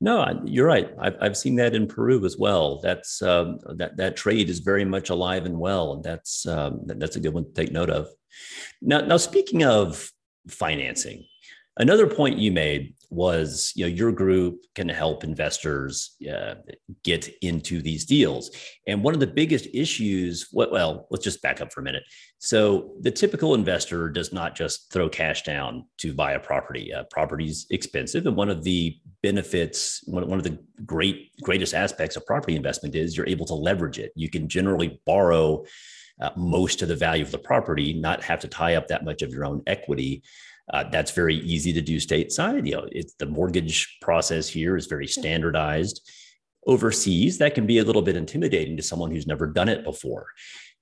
No, 0.00 0.40
you're 0.44 0.66
right. 0.66 0.90
I've, 0.98 1.16
I've 1.20 1.36
seen 1.36 1.56
that 1.56 1.74
in 1.74 1.86
Peru 1.86 2.24
as 2.24 2.38
well. 2.38 2.80
That's 2.80 3.20
um, 3.20 3.58
that 3.76 3.98
that 3.98 4.16
trade 4.16 4.48
is 4.48 4.60
very 4.60 4.84
much 4.84 5.10
alive 5.10 5.44
and 5.44 5.58
well, 5.58 5.92
and 5.92 6.02
that's 6.02 6.46
um, 6.46 6.80
that's 6.86 7.16
a 7.16 7.20
good 7.20 7.34
one 7.34 7.44
to 7.44 7.52
take 7.52 7.70
note 7.70 7.90
of. 7.90 8.08
Now, 8.80 9.00
now 9.02 9.18
speaking 9.18 9.62
of 9.62 10.10
financing, 10.48 11.26
Another 11.80 12.06
point 12.06 12.38
you 12.38 12.52
made 12.52 12.94
was, 13.10 13.72
you 13.74 13.84
know, 13.84 13.88
your 13.88 14.12
group 14.12 14.60
can 14.74 14.88
help 14.88 15.24
investors 15.24 16.16
uh, 16.32 16.54
get 17.02 17.28
into 17.42 17.82
these 17.82 18.06
deals. 18.06 18.50
And 18.86 19.02
one 19.02 19.14
of 19.14 19.20
the 19.20 19.26
biggest 19.26 19.66
issues, 19.74 20.48
well, 20.52 21.06
let's 21.10 21.24
just 21.24 21.42
back 21.42 21.60
up 21.60 21.72
for 21.72 21.80
a 21.80 21.84
minute. 21.84 22.04
So 22.38 22.92
the 23.00 23.10
typical 23.10 23.54
investor 23.54 24.08
does 24.08 24.32
not 24.32 24.54
just 24.54 24.92
throw 24.92 25.08
cash 25.08 25.42
down 25.42 25.86
to 25.98 26.14
buy 26.14 26.32
a 26.32 26.40
property. 26.40 26.94
Uh, 26.94 27.04
property's 27.10 27.66
expensive, 27.70 28.26
and 28.26 28.36
one 28.36 28.48
of 28.48 28.62
the 28.62 28.96
benefits, 29.22 30.02
one, 30.06 30.26
one 30.28 30.38
of 30.38 30.44
the 30.44 30.58
great 30.86 31.30
greatest 31.42 31.74
aspects 31.74 32.16
of 32.16 32.24
property 32.24 32.56
investment 32.56 32.94
is 32.94 33.16
you're 33.16 33.28
able 33.28 33.46
to 33.46 33.54
leverage 33.54 33.98
it. 33.98 34.12
You 34.14 34.30
can 34.30 34.48
generally 34.48 35.00
borrow 35.04 35.64
uh, 36.20 36.30
most 36.36 36.82
of 36.82 36.88
the 36.88 36.96
value 36.96 37.24
of 37.24 37.30
the 37.30 37.38
property, 37.38 37.92
not 37.94 38.22
have 38.22 38.40
to 38.40 38.48
tie 38.48 38.74
up 38.74 38.88
that 38.88 39.04
much 39.04 39.22
of 39.22 39.30
your 39.32 39.44
own 39.44 39.62
equity. 39.66 40.22
Uh, 40.72 40.84
that's 40.84 41.10
very 41.10 41.36
easy 41.36 41.72
to 41.72 41.80
do 41.80 41.96
stateside. 41.96 42.66
You 42.66 42.76
know, 42.76 42.88
it's 42.92 43.14
the 43.14 43.26
mortgage 43.26 43.98
process 44.00 44.48
here 44.48 44.76
is 44.76 44.86
very 44.86 45.06
standardized. 45.06 46.08
Overseas, 46.66 47.38
that 47.38 47.54
can 47.54 47.66
be 47.66 47.78
a 47.78 47.84
little 47.84 48.02
bit 48.02 48.16
intimidating 48.16 48.76
to 48.76 48.82
someone 48.82 49.10
who's 49.10 49.26
never 49.26 49.46
done 49.46 49.68
it 49.68 49.82
before. 49.82 50.26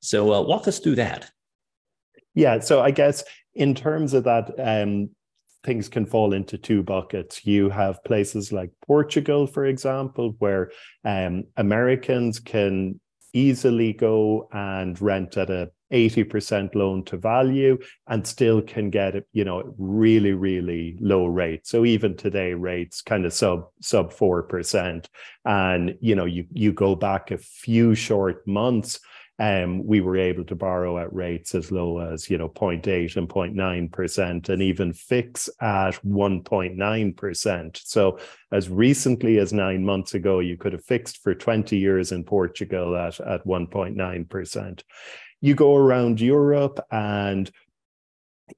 So, 0.00 0.32
uh, 0.32 0.42
walk 0.42 0.68
us 0.68 0.78
through 0.78 0.96
that. 0.96 1.30
Yeah. 2.34 2.58
So, 2.60 2.82
I 2.82 2.90
guess 2.90 3.24
in 3.54 3.74
terms 3.74 4.12
of 4.12 4.24
that, 4.24 4.52
um, 4.58 5.10
things 5.64 5.88
can 5.88 6.06
fall 6.06 6.32
into 6.32 6.58
two 6.58 6.82
buckets. 6.82 7.46
You 7.46 7.70
have 7.70 8.02
places 8.04 8.52
like 8.52 8.70
Portugal, 8.86 9.46
for 9.46 9.66
example, 9.66 10.34
where 10.38 10.70
um, 11.04 11.44
Americans 11.56 12.40
can 12.40 13.00
easily 13.32 13.92
go 13.92 14.48
and 14.52 15.00
rent 15.00 15.36
at 15.36 15.50
a 15.50 15.70
80% 15.92 16.74
loan 16.74 17.04
to 17.04 17.16
value 17.16 17.78
and 18.06 18.26
still 18.26 18.60
can 18.60 18.90
get 18.90 19.14
you 19.32 19.44
know 19.44 19.74
really 19.78 20.32
really 20.32 20.96
low 21.00 21.26
rate 21.26 21.66
so 21.66 21.84
even 21.84 22.16
today 22.16 22.54
rates 22.54 23.00
kind 23.00 23.24
of 23.24 23.32
sub 23.32 23.68
sub 23.80 24.12
4% 24.12 25.06
and 25.44 25.96
you 26.00 26.14
know 26.14 26.26
you 26.26 26.46
you 26.52 26.72
go 26.72 26.94
back 26.94 27.30
a 27.30 27.38
few 27.38 27.94
short 27.94 28.46
months 28.46 29.00
um, 29.40 29.86
we 29.86 30.00
were 30.00 30.16
able 30.16 30.44
to 30.44 30.56
borrow 30.56 30.98
at 30.98 31.12
rates 31.12 31.54
as 31.54 31.70
low 31.70 31.98
as 31.98 32.28
you 32.28 32.36
know 32.36 32.48
0.8 32.48 33.16
and 33.16 33.28
0.9 33.28 33.92
percent, 33.92 34.48
and 34.48 34.60
even 34.62 34.92
fix 34.92 35.48
at 35.60 35.94
1.9 36.04 37.16
percent. 37.16 37.80
So 37.84 38.18
as 38.50 38.68
recently 38.68 39.38
as 39.38 39.52
nine 39.52 39.84
months 39.84 40.14
ago, 40.14 40.40
you 40.40 40.56
could 40.56 40.72
have 40.72 40.84
fixed 40.84 41.22
for 41.22 41.34
20 41.34 41.76
years 41.76 42.10
in 42.10 42.24
Portugal 42.24 42.96
at 42.96 43.20
at 43.20 43.46
1.9 43.46 44.28
percent. 44.28 44.82
You 45.40 45.54
go 45.54 45.76
around 45.76 46.20
Europe, 46.20 46.80
and 46.90 47.48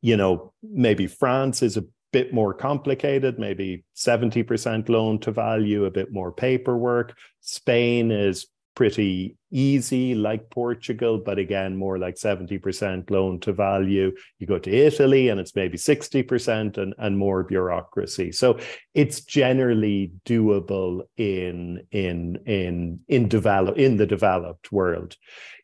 you 0.00 0.16
know 0.16 0.54
maybe 0.62 1.06
France 1.06 1.62
is 1.62 1.76
a 1.76 1.84
bit 2.12 2.32
more 2.32 2.54
complicated, 2.54 3.38
maybe 3.38 3.84
70% 3.94 4.88
loan 4.88 5.20
to 5.20 5.30
value, 5.30 5.84
a 5.84 5.90
bit 5.90 6.12
more 6.12 6.32
paperwork. 6.32 7.16
Spain 7.40 8.10
is 8.10 8.46
pretty 8.80 9.37
easy 9.50 10.14
like 10.14 10.49
Portugal, 10.49 11.18
but 11.18 11.38
again, 11.38 11.76
more 11.76 11.99
like 11.99 12.14
70% 12.14 13.10
loan 13.10 13.38
to 13.40 13.52
value. 13.52 14.10
You 14.38 14.46
go 14.46 14.58
to 14.58 14.70
Italy 14.70 15.28
and 15.28 15.38
it's 15.38 15.54
maybe 15.54 15.76
60% 15.76 16.78
and, 16.78 16.94
and 16.96 17.18
more 17.18 17.44
bureaucracy. 17.44 18.32
So 18.32 18.58
it's 18.94 19.20
generally 19.20 20.12
doable 20.25 21.02
in 21.18 21.87
in 21.92 22.38
in 22.46 23.00
in 23.06 23.28
develop 23.28 23.76
in 23.76 23.99
the 23.99 24.06
developed 24.06 24.72
world. 24.72 25.14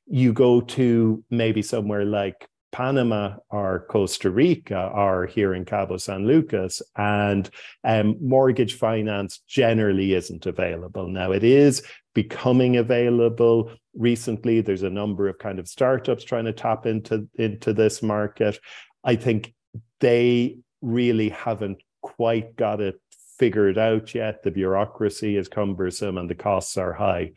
You 0.06 0.34
go 0.34 0.60
to 0.76 1.24
maybe 1.30 1.62
somewhere 1.62 2.04
like 2.04 2.46
Panama 2.76 3.36
or 3.48 3.86
Costa 3.88 4.28
Rica 4.28 4.90
or 4.94 5.24
here 5.24 5.54
in 5.54 5.64
Cabo 5.64 5.96
San 5.96 6.26
Lucas, 6.26 6.82
and 6.94 7.48
um, 7.82 8.16
mortgage 8.20 8.74
finance 8.74 9.38
generally 9.48 10.12
isn't 10.12 10.44
available. 10.44 11.08
Now, 11.08 11.32
it 11.32 11.42
is 11.42 11.82
becoming 12.16 12.78
available 12.78 13.70
recently. 13.94 14.62
There's 14.62 14.84
a 14.84 14.88
number 14.88 15.28
of 15.28 15.36
kind 15.38 15.58
of 15.58 15.68
startups 15.68 16.24
trying 16.24 16.46
to 16.46 16.52
tap 16.54 16.86
into, 16.86 17.28
into 17.34 17.74
this 17.74 18.02
market. 18.02 18.58
I 19.04 19.16
think 19.16 19.52
they 20.00 20.56
really 20.80 21.28
haven't 21.28 21.76
quite 22.00 22.56
got 22.56 22.80
it 22.80 22.98
figured 23.38 23.76
out 23.76 24.14
yet. 24.14 24.42
The 24.42 24.50
bureaucracy 24.50 25.36
is 25.36 25.46
cumbersome 25.46 26.16
and 26.16 26.30
the 26.30 26.34
costs 26.34 26.78
are 26.78 26.94
high. 26.94 27.32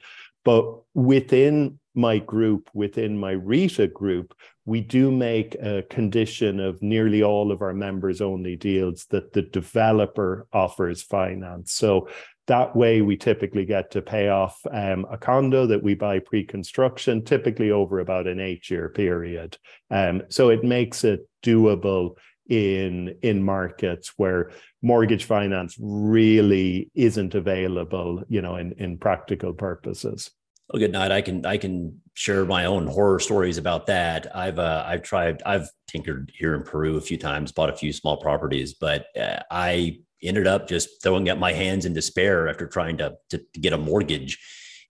But 0.45 0.63
within 0.93 1.77
my 1.93 2.19
group, 2.19 2.69
within 2.74 3.17
my 3.17 3.33
RETA 3.33 3.91
group, 3.91 4.33
we 4.63 4.79
do 4.79 5.12
make 5.12 5.55
a 5.55 5.83
condition 5.89 6.62
of 6.62 6.81
nearly 6.81 7.21
all 7.21 7.51
of 7.51 7.62
our 7.62 7.74
members 7.74 8.21
only 8.21 8.55
deals 8.55 9.07
that 9.09 9.33
the 9.33 9.41
developer 9.41 10.48
offers 10.53 11.01
finance. 11.01 11.74
So 11.74 12.07
that 12.50 12.75
way, 12.75 13.01
we 13.01 13.15
typically 13.15 13.65
get 13.65 13.91
to 13.91 14.01
pay 14.01 14.29
off 14.29 14.60
um, 14.72 15.06
a 15.10 15.18
condo 15.18 15.65
that 15.68 15.82
we 15.82 15.96
buy 15.96 16.20
pre 16.20 16.44
construction, 16.44 17.24
typically 17.24 17.72
over 17.72 18.00
about 18.00 18.27
an 18.27 18.39
eight 18.39 18.70
year 18.70 18.89
period. 18.89 19.58
Um, 19.89 20.24
so 20.29 20.50
it 20.50 20.63
makes 20.63 21.03
it 21.03 21.27
doable 21.44 22.18
in 22.50 23.15
in 23.22 23.44
markets 23.44 24.13
where 24.18 24.51
mortgage 24.82 25.25
finance 25.25 25.77
really 25.79 26.89
isn't 26.96 27.36
available 27.36 28.24
you 28.27 28.41
know 28.41 28.56
in 28.56 28.72
in 28.79 28.98
practical 28.98 29.53
purposes 29.53 30.32
oh 30.74 30.79
good 30.79 30.91
night. 30.91 31.12
I 31.12 31.22
can 31.22 31.46
I 31.46 31.58
can 31.58 32.01
share 32.13 32.46
my 32.46 32.65
own 32.65 32.88
horror 32.88 33.20
stories 33.20 33.58
about 33.58 33.86
that. 33.88 34.36
I've 34.36 34.60
uh, 34.60 34.84
I've 34.86 35.03
tried 35.03 35.41
I've 35.46 35.70
tinkered 35.88 36.32
here 36.36 36.56
in 36.56 36.63
Peru 36.63 36.98
a 36.98 37.01
few 37.01 37.18
times, 37.18 37.51
bought 37.51 37.70
a 37.70 37.77
few 37.77 37.94
small 37.94 38.18
properties, 38.18 38.74
but 38.74 39.06
uh, 39.20 39.39
I 39.50 40.00
ended 40.21 40.47
up 40.47 40.67
just 40.67 41.01
throwing 41.01 41.29
up 41.29 41.38
my 41.38 41.53
hands 41.53 41.85
in 41.85 41.93
despair 41.93 42.47
after 42.47 42.67
trying 42.67 42.98
to, 42.98 43.15
to, 43.29 43.39
get 43.59 43.74
a 43.74 43.77
mortgage. 43.77 44.37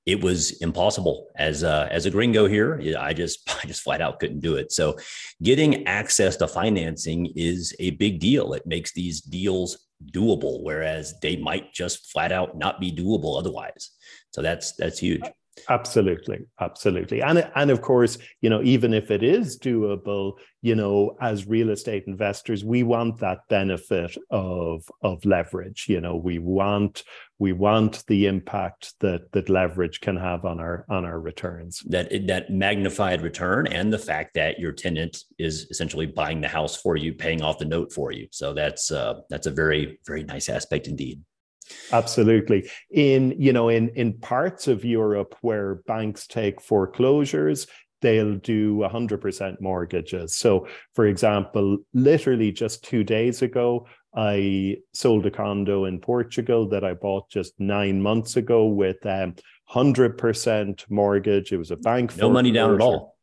It 0.06 0.23
was 0.23 0.51
impossible 0.62 1.27
as 1.36 1.63
a, 1.63 1.88
as 1.91 2.06
a 2.06 2.12
gringo 2.12 2.47
here. 2.47 2.82
I 2.99 3.13
just 3.13 3.49
I 3.63 3.67
just 3.67 3.82
flat 3.82 4.01
out 4.01 4.19
couldn't 4.19 4.39
do 4.39 4.56
it. 4.56 4.71
So, 4.71 4.97
getting 5.43 5.86
access 5.88 6.38
to 6.38 6.47
financing 6.47 7.27
is 7.36 7.75
a 7.80 7.91
big 7.91 8.19
deal. 8.19 8.54
It 8.54 8.65
makes 8.65 8.91
these 8.93 9.21
deals 9.21 9.89
doable, 10.13 10.63
whereas 10.63 11.19
they 11.21 11.36
might 11.36 11.73
just 11.73 12.12
flat 12.12 12.32
out 12.32 12.58
not 12.58 12.80
be 12.80 12.91
doable 12.91 13.38
otherwise. 13.38 13.91
So 14.32 14.41
that's 14.41 14.73
that's 14.73 14.99
huge. 14.99 15.21
Absolutely, 15.67 16.45
absolutely, 16.60 17.22
and 17.22 17.50
and 17.56 17.69
of 17.72 17.82
course, 17.82 18.17
you 18.41 18.50
know, 18.50 18.62
even 18.62 18.93
if 18.93 19.12
it 19.12 19.24
is 19.24 19.60
doable, 19.60 20.34
you 20.62 20.76
know, 20.76 21.17
as 21.22 21.48
real 21.48 21.69
estate 21.69 22.04
investors, 22.08 22.63
we 22.63 22.84
want 22.84 23.19
that 23.19 23.39
benefit 23.50 24.15
of 24.30 24.84
of 25.02 25.26
leverage. 25.26 25.86
You 25.89 26.02
know, 26.02 26.15
we 26.15 26.39
want 26.39 27.04
we 27.39 27.54
want 27.54 28.04
the 28.08 28.28
impact 28.28 28.93
that 29.00 29.32
that 29.32 29.50
leverage 29.50 30.02
can 30.02 30.15
have 30.17 30.45
on 30.45 30.60
our 30.60 30.86
on 30.89 31.04
our 31.06 31.19
returns. 31.19 31.82
That 31.88 32.10
that 32.28 32.50
magnified 32.50 33.22
return, 33.22 33.67
and 33.67 33.91
the 33.91 34.00
fact 34.00 34.36
that 34.36 34.60
your 34.60 34.72
tenant 34.72 35.24
is 35.38 35.67
essentially 35.69 36.06
buying 36.06 36.41
the 36.41 36.48
house 36.48 36.76
for 36.76 36.95
you, 36.95 37.13
paying 37.13 37.41
off 37.41 37.60
the 37.60 37.65
note 37.65 37.91
for 37.91 38.12
you. 38.12 38.28
So 38.32 38.54
that's 38.54 38.91
uh, 38.91 39.22
that's 39.30 39.48
a 39.48 39.52
very 39.52 40.00
very 40.06 40.24
nice 40.24 40.48
aspect 40.50 40.88
indeed. 40.88 41.22
Absolutely. 41.91 42.69
In 42.91 43.36
you 43.38 43.53
know, 43.53 43.69
in 43.69 43.89
in 43.89 44.13
parts 44.13 44.67
of 44.67 44.86
Europe 44.86 45.36
where 45.41 45.75
banks 45.88 46.27
take 46.27 46.62
foreclosures, 46.62 47.67
they'll 48.01 48.36
do 48.36 48.77
100% 48.77 49.62
mortgages. 49.62 50.36
So, 50.36 50.67
for 50.93 51.05
example, 51.05 51.79
literally 51.93 52.51
just 52.51 52.84
two 52.84 53.03
days 53.03 53.41
ago, 53.41 53.88
I 54.15 54.77
sold 54.93 55.25
a 55.25 55.32
condo 55.32 55.86
in 55.86 55.99
Portugal 55.99 56.67
that 56.69 56.84
I 56.84 56.93
bought 56.93 57.29
just 57.29 57.60
nine 57.60 58.01
months 58.01 58.38
ago 58.38 58.65
with 58.67 59.05
um, 59.05 59.36
100% 59.71 60.89
mortgage. 60.89 61.51
It 61.51 61.58
was 61.58 61.71
a 61.71 61.75
bank. 61.75 62.17
No 62.17 62.29
money 62.29 62.51
down 62.51 62.73
at 62.73 62.82
all. 62.82 63.15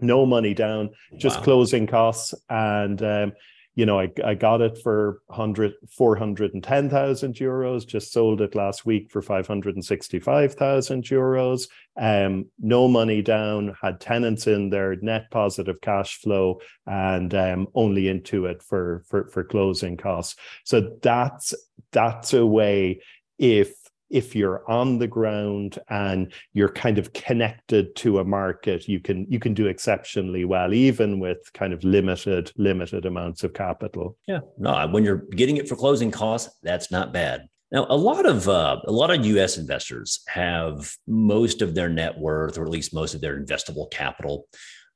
No 0.00 0.26
money 0.26 0.54
down, 0.54 0.90
just 1.16 1.38
wow. 1.38 1.44
closing 1.44 1.86
costs. 1.86 2.34
And 2.48 3.02
um, 3.02 3.32
you 3.74 3.86
know, 3.86 4.00
I, 4.00 4.10
I 4.24 4.34
got 4.34 4.60
it 4.60 4.78
for 4.82 5.20
100, 5.26 5.74
410,000 5.90 7.34
euros, 7.34 7.86
just 7.86 8.12
sold 8.12 8.40
it 8.40 8.56
last 8.56 8.84
week 8.84 9.10
for 9.10 9.22
565,000 9.22 11.04
euros. 11.04 11.68
Um, 11.96 12.46
no 12.58 12.88
money 12.88 13.22
down, 13.22 13.76
had 13.80 14.00
tenants 14.00 14.46
in 14.46 14.70
there, 14.70 14.96
net 14.96 15.30
positive 15.30 15.80
cash 15.80 16.18
flow, 16.18 16.60
and 16.86 17.32
um, 17.34 17.68
only 17.74 18.08
into 18.08 18.46
it 18.46 18.62
for, 18.62 19.04
for, 19.06 19.28
for 19.28 19.44
closing 19.44 19.96
costs. 19.96 20.34
So 20.64 20.96
that's, 21.00 21.54
that's 21.92 22.34
a 22.34 22.44
way 22.44 23.00
if 23.38 23.77
if 24.10 24.34
you're 24.34 24.68
on 24.70 24.98
the 24.98 25.06
ground 25.06 25.78
and 25.88 26.32
you're 26.52 26.68
kind 26.68 26.98
of 26.98 27.12
connected 27.12 27.94
to 27.96 28.18
a 28.18 28.24
market 28.24 28.88
you 28.88 29.00
can 29.00 29.26
you 29.28 29.38
can 29.38 29.54
do 29.54 29.66
exceptionally 29.66 30.44
well 30.44 30.72
even 30.72 31.20
with 31.20 31.38
kind 31.54 31.72
of 31.72 31.82
limited 31.84 32.50
limited 32.56 33.06
amounts 33.06 33.44
of 33.44 33.52
capital. 33.52 34.16
Yeah. 34.26 34.40
No 34.58 34.86
when 34.88 35.04
you're 35.04 35.24
getting 35.30 35.56
it 35.56 35.68
for 35.68 35.76
closing 35.76 36.10
costs 36.10 36.54
that's 36.62 36.90
not 36.90 37.12
bad. 37.12 37.48
Now 37.70 37.86
a 37.90 37.96
lot 37.96 38.26
of 38.26 38.48
uh, 38.48 38.80
a 38.86 38.92
lot 38.92 39.10
of 39.10 39.20
us 39.24 39.58
investors 39.58 40.22
have 40.28 40.90
most 41.06 41.60
of 41.62 41.74
their 41.74 41.88
net 41.88 42.18
worth 42.18 42.56
or 42.56 42.64
at 42.64 42.70
least 42.70 42.94
most 42.94 43.14
of 43.14 43.20
their 43.20 43.38
investable 43.38 43.90
capital 43.90 44.46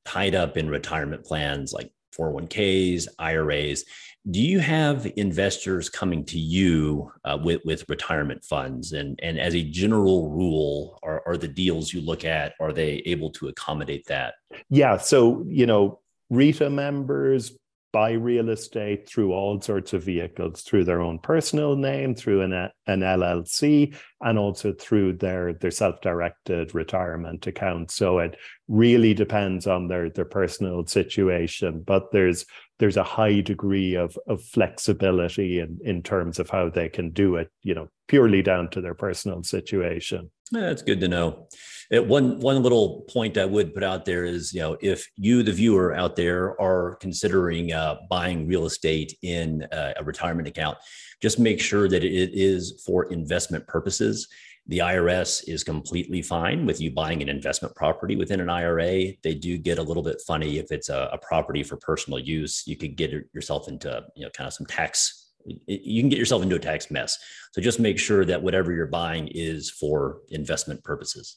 tied 0.05 0.35
up 0.35 0.57
in 0.57 0.69
retirement 0.69 1.25
plans 1.25 1.73
like 1.73 1.93
401ks 2.19 3.09
iras 3.19 3.85
do 4.31 4.41
you 4.41 4.61
have 4.61 5.11
investors 5.17 5.89
coming 5.89 6.25
to 6.25 6.39
you 6.39 7.13
uh, 7.25 7.37
with, 7.43 7.61
with 7.65 7.89
retirement 7.89 8.45
funds? 8.45 8.93
And, 8.93 9.19
and 9.23 9.39
as 9.39 9.55
a 9.55 9.63
general 9.63 10.31
rule 10.31 10.99
are, 11.03 11.23
are 11.27 11.37
the 11.37 11.49
deals 11.49 11.93
you 11.93 12.01
look 12.01 12.25
at 12.25 12.55
are 12.61 12.73
they 12.73 13.03
able 13.05 13.31
to 13.31 13.49
accommodate 13.49 14.07
that? 14.07 14.35
Yeah 14.69 14.97
so 14.97 15.45
you 15.49 15.67
know 15.67 16.01
RETA 16.31 16.71
members 16.71 17.53
buy 17.93 18.13
real 18.13 18.49
estate 18.49 19.07
through 19.07 19.33
all 19.33 19.61
sorts 19.61 19.93
of 19.93 20.03
vehicles 20.03 20.63
through 20.63 20.83
their 20.85 21.03
own 21.03 21.19
personal 21.19 21.77
name 21.77 22.15
through 22.15 22.41
an, 22.41 22.53
an 22.87 23.01
llc 23.01 23.95
and 24.23 24.39
also 24.39 24.73
through 24.73 25.13
their 25.13 25.53
their 25.53 25.71
self-directed 25.71 26.75
retirement 26.75 27.47
account. 27.47 27.91
So 27.91 28.19
it 28.19 28.37
really 28.69 29.13
depends 29.13 29.67
on 29.67 29.89
their 29.89 30.09
their 30.09 30.25
personal 30.25 30.87
situation 30.87 31.83
but 31.87 32.13
there's 32.13 32.47
there's 32.83 32.97
a 32.97 33.05
high 33.05 33.41
degree 33.41 33.95
of 33.95 34.19
of 34.27 34.43
flexibility 34.43 35.61
in 35.61 35.79
in 35.85 36.03
terms 36.03 36.41
of 36.41 36.51
how 36.51 36.69
they 36.69 36.89
can 36.89 37.11
do 37.11 37.37
it 37.37 37.49
you 37.63 37.75
know 37.75 37.89
purely 38.09 38.43
down 38.43 38.69
to 38.69 38.81
their 38.81 38.95
personal 38.95 39.41
situation 39.45 40.29
yeah, 40.53 40.61
That's 40.61 40.83
good 40.83 41.01
to 41.01 41.09
know. 41.09 41.49
Uh, 41.95 42.03
one 42.03 42.39
one 42.41 42.63
little 42.63 43.07
point 43.09 43.39
I 43.39 43.47
would 43.47 43.73
put 43.73 43.83
out 43.83 44.05
there 44.05 44.27
is, 44.27 44.53
you 44.53 44.61
know, 44.61 44.77
if 44.83 45.09
you, 45.17 45.43
the 45.43 45.53
viewer 45.53 45.95
out 45.95 46.15
there, 46.15 46.61
are 46.61 46.97
considering 46.97 47.73
uh, 47.73 47.97
buying 48.11 48.47
real 48.47 48.67
estate 48.67 49.17
in 49.23 49.67
uh, 49.73 49.95
a 49.97 50.05
retirement 50.05 50.47
account, 50.47 50.77
just 51.23 51.39
make 51.39 51.59
sure 51.59 51.89
that 51.89 52.05
it 52.05 52.31
is 52.35 52.83
for 52.85 53.11
investment 53.11 53.67
purposes. 53.67 54.29
The 54.69 54.79
IRS 54.79 55.49
is 55.49 55.65
completely 55.65 56.23
fine 56.23 56.67
with 56.67 56.81
you 56.81 56.93
buying 56.93 57.21
an 57.21 57.29
investment 57.29 57.75
property 57.75 58.15
within 58.15 58.41
an 58.41 58.49
IRA. 58.49 59.13
They 59.23 59.35
do 59.35 59.59
get 59.59 59.79
a 59.79 59.83
little 59.83 60.03
bit 60.03 60.23
funny 60.27 60.59
if 60.59 60.71
it's 60.71 60.89
a, 60.89 61.11
a 61.13 61.19
property 61.19 61.63
for 61.63 61.77
personal 61.77 62.19
use. 62.19 62.63
You 62.67 62.77
could 62.77 62.97
get 62.97 63.11
yourself 63.33 63.69
into, 63.69 64.05
you 64.15 64.25
know, 64.25 64.31
kind 64.31 64.47
of 64.47 64.55
some 64.55 64.67
tax 64.67 65.23
you 65.45 66.01
can 66.03 66.09
get 66.09 66.19
yourself 66.19 66.43
into 66.43 66.57
a 66.57 66.61
tax 66.61 66.91
mess. 66.91 67.19
So 67.53 67.61
just 67.61 67.81
make 67.81 67.99
sure 67.99 68.25
that 68.25 68.43
whatever 68.43 68.73
you're 68.73 68.87
buying 68.87 69.29
is 69.29 69.71
for 69.71 70.19
investment 70.29 70.85
purposes. 70.85 71.37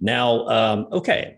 Now, 0.00 0.46
um, 0.48 0.88
okay, 0.92 1.36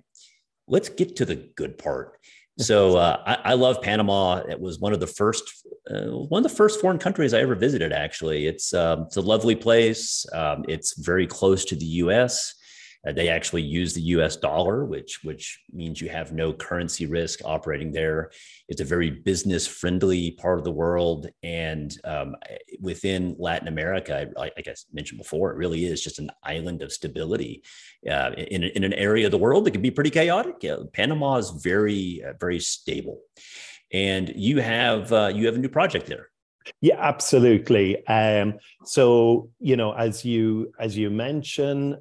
let's 0.66 0.88
get 0.88 1.16
to 1.16 1.24
the 1.24 1.36
good 1.56 1.78
part. 1.78 2.18
So 2.58 2.96
uh, 2.96 3.22
I, 3.26 3.50
I, 3.50 3.54
love 3.54 3.82
Panama. 3.82 4.42
It 4.48 4.58
was 4.58 4.78
one 4.78 4.94
of 4.94 5.00
the 5.00 5.06
first, 5.06 5.42
uh, 5.90 6.06
one 6.06 6.44
of 6.44 6.50
the 6.50 6.56
first 6.56 6.80
foreign 6.80 6.98
countries 6.98 7.34
I 7.34 7.40
ever 7.40 7.54
visited. 7.54 7.92
Actually, 7.92 8.46
it's 8.46 8.72
um, 8.72 9.02
it's 9.02 9.16
a 9.16 9.20
lovely 9.20 9.54
place. 9.54 10.24
Um, 10.32 10.64
it's 10.66 10.98
very 10.98 11.26
close 11.26 11.66
to 11.66 11.76
the 11.76 11.84
U.S. 11.84 12.54
Uh, 13.06 13.12
they 13.12 13.28
actually 13.28 13.62
use 13.62 13.94
the 13.94 14.00
U.S. 14.02 14.36
dollar, 14.36 14.84
which 14.84 15.22
which 15.22 15.60
means 15.72 16.00
you 16.00 16.08
have 16.08 16.32
no 16.32 16.52
currency 16.52 17.06
risk 17.06 17.40
operating 17.44 17.92
there. 17.92 18.30
It's 18.68 18.80
a 18.80 18.84
very 18.84 19.10
business 19.10 19.66
friendly 19.66 20.32
part 20.32 20.58
of 20.58 20.64
the 20.64 20.72
world, 20.72 21.28
and 21.42 21.96
um, 22.04 22.34
within 22.80 23.36
Latin 23.38 23.68
America, 23.68 24.28
like 24.36 24.52
I 24.58 24.74
mentioned 24.92 25.18
before, 25.18 25.52
it 25.52 25.56
really 25.56 25.84
is 25.84 26.02
just 26.02 26.18
an 26.18 26.30
island 26.42 26.82
of 26.82 26.92
stability 26.92 27.62
uh, 28.10 28.32
in 28.36 28.64
in 28.64 28.82
an 28.84 28.94
area 28.94 29.26
of 29.26 29.30
the 29.30 29.38
world 29.38 29.64
that 29.64 29.72
can 29.72 29.82
be 29.82 29.90
pretty 29.90 30.10
chaotic. 30.10 30.64
Uh, 30.64 30.84
Panama 30.92 31.36
is 31.36 31.50
very 31.50 32.22
uh, 32.26 32.32
very 32.40 32.58
stable, 32.60 33.20
and 33.92 34.32
you 34.34 34.60
have 34.60 35.12
uh, 35.12 35.30
you 35.32 35.46
have 35.46 35.54
a 35.54 35.58
new 35.58 35.68
project 35.68 36.06
there. 36.06 36.28
Yeah, 36.80 36.96
absolutely. 36.98 38.04
Um, 38.06 38.58
so 38.84 39.50
you 39.60 39.76
know, 39.76 39.92
as 39.92 40.24
you 40.24 40.72
as 40.80 40.96
you 40.96 41.10
mentioned, 41.10 41.96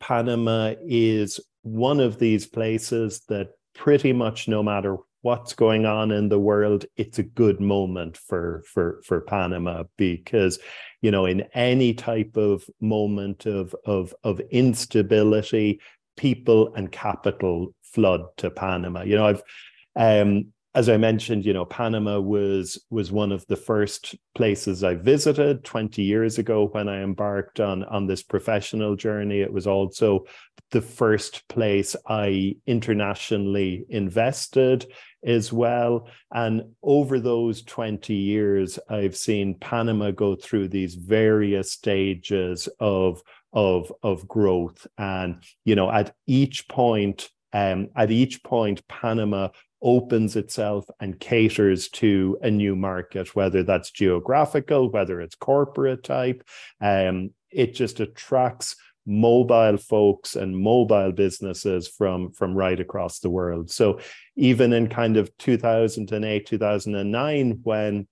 Panama 0.00 0.74
is 0.80 1.40
one 1.62 2.00
of 2.00 2.18
these 2.18 2.46
places 2.46 3.22
that 3.28 3.50
pretty 3.74 4.12
much 4.12 4.48
no 4.48 4.62
matter 4.62 4.96
what's 5.22 5.52
going 5.52 5.84
on 5.84 6.10
in 6.10 6.28
the 6.28 6.38
world 6.38 6.86
it's 6.96 7.18
a 7.18 7.22
good 7.22 7.60
moment 7.60 8.16
for 8.16 8.62
for 8.66 9.02
for 9.04 9.20
panama 9.20 9.84
because 9.98 10.58
you 11.02 11.10
know 11.10 11.26
in 11.26 11.42
any 11.52 11.92
type 11.92 12.36
of 12.36 12.64
moment 12.80 13.46
of 13.46 13.74
of 13.84 14.14
of 14.24 14.40
instability 14.50 15.78
people 16.16 16.74
and 16.74 16.92
capital 16.92 17.74
flood 17.82 18.22
to 18.36 18.50
panama. 18.50 19.02
You 19.02 19.16
know 19.16 19.26
i've 19.26 19.42
um 19.96 20.46
as 20.74 20.88
I 20.88 20.96
mentioned, 20.96 21.44
you 21.44 21.52
know, 21.52 21.64
Panama 21.64 22.20
was 22.20 22.84
was 22.90 23.10
one 23.10 23.32
of 23.32 23.44
the 23.48 23.56
first 23.56 24.14
places 24.36 24.84
I 24.84 24.94
visited 24.94 25.64
20 25.64 26.02
years 26.02 26.38
ago 26.38 26.68
when 26.68 26.88
I 26.88 27.02
embarked 27.02 27.58
on 27.58 27.82
on 27.84 28.06
this 28.06 28.22
professional 28.22 28.94
journey. 28.94 29.40
It 29.40 29.52
was 29.52 29.66
also 29.66 30.26
the 30.70 30.80
first 30.80 31.48
place 31.48 31.96
I 32.06 32.56
internationally 32.66 33.84
invested 33.88 34.86
as 35.24 35.52
well. 35.52 36.08
And 36.32 36.62
over 36.84 37.18
those 37.18 37.62
20 37.62 38.14
years, 38.14 38.78
I've 38.88 39.16
seen 39.16 39.58
Panama 39.58 40.12
go 40.12 40.36
through 40.36 40.68
these 40.68 40.94
various 40.94 41.72
stages 41.72 42.68
of 42.78 43.20
of 43.52 43.92
of 44.04 44.28
growth. 44.28 44.86
And 44.96 45.42
you 45.64 45.74
know, 45.74 45.90
at 45.90 46.14
each 46.28 46.68
point, 46.68 47.28
um, 47.52 47.88
at 47.96 48.12
each 48.12 48.44
point, 48.44 48.86
Panama 48.86 49.48
opens 49.82 50.36
itself 50.36 50.84
and 51.00 51.18
caters 51.18 51.88
to 51.88 52.38
a 52.42 52.50
new 52.50 52.76
market, 52.76 53.34
whether 53.34 53.62
that's 53.62 53.90
geographical, 53.90 54.90
whether 54.90 55.20
it's 55.20 55.34
corporate 55.34 56.04
type. 56.04 56.42
Um, 56.80 57.30
it 57.50 57.74
just 57.74 58.00
attracts 58.00 58.76
mobile 59.06 59.76
folks 59.76 60.36
and 60.36 60.56
mobile 60.56 61.10
businesses 61.10 61.88
from 61.88 62.30
from 62.32 62.54
right 62.54 62.78
across 62.78 63.18
the 63.20 63.30
world 63.30 63.70
so 63.70 63.98
even 64.36 64.74
in 64.74 64.88
kind 64.88 65.16
of 65.16 65.34
2008 65.38 66.46
2009 66.46 67.60
when 67.62 68.06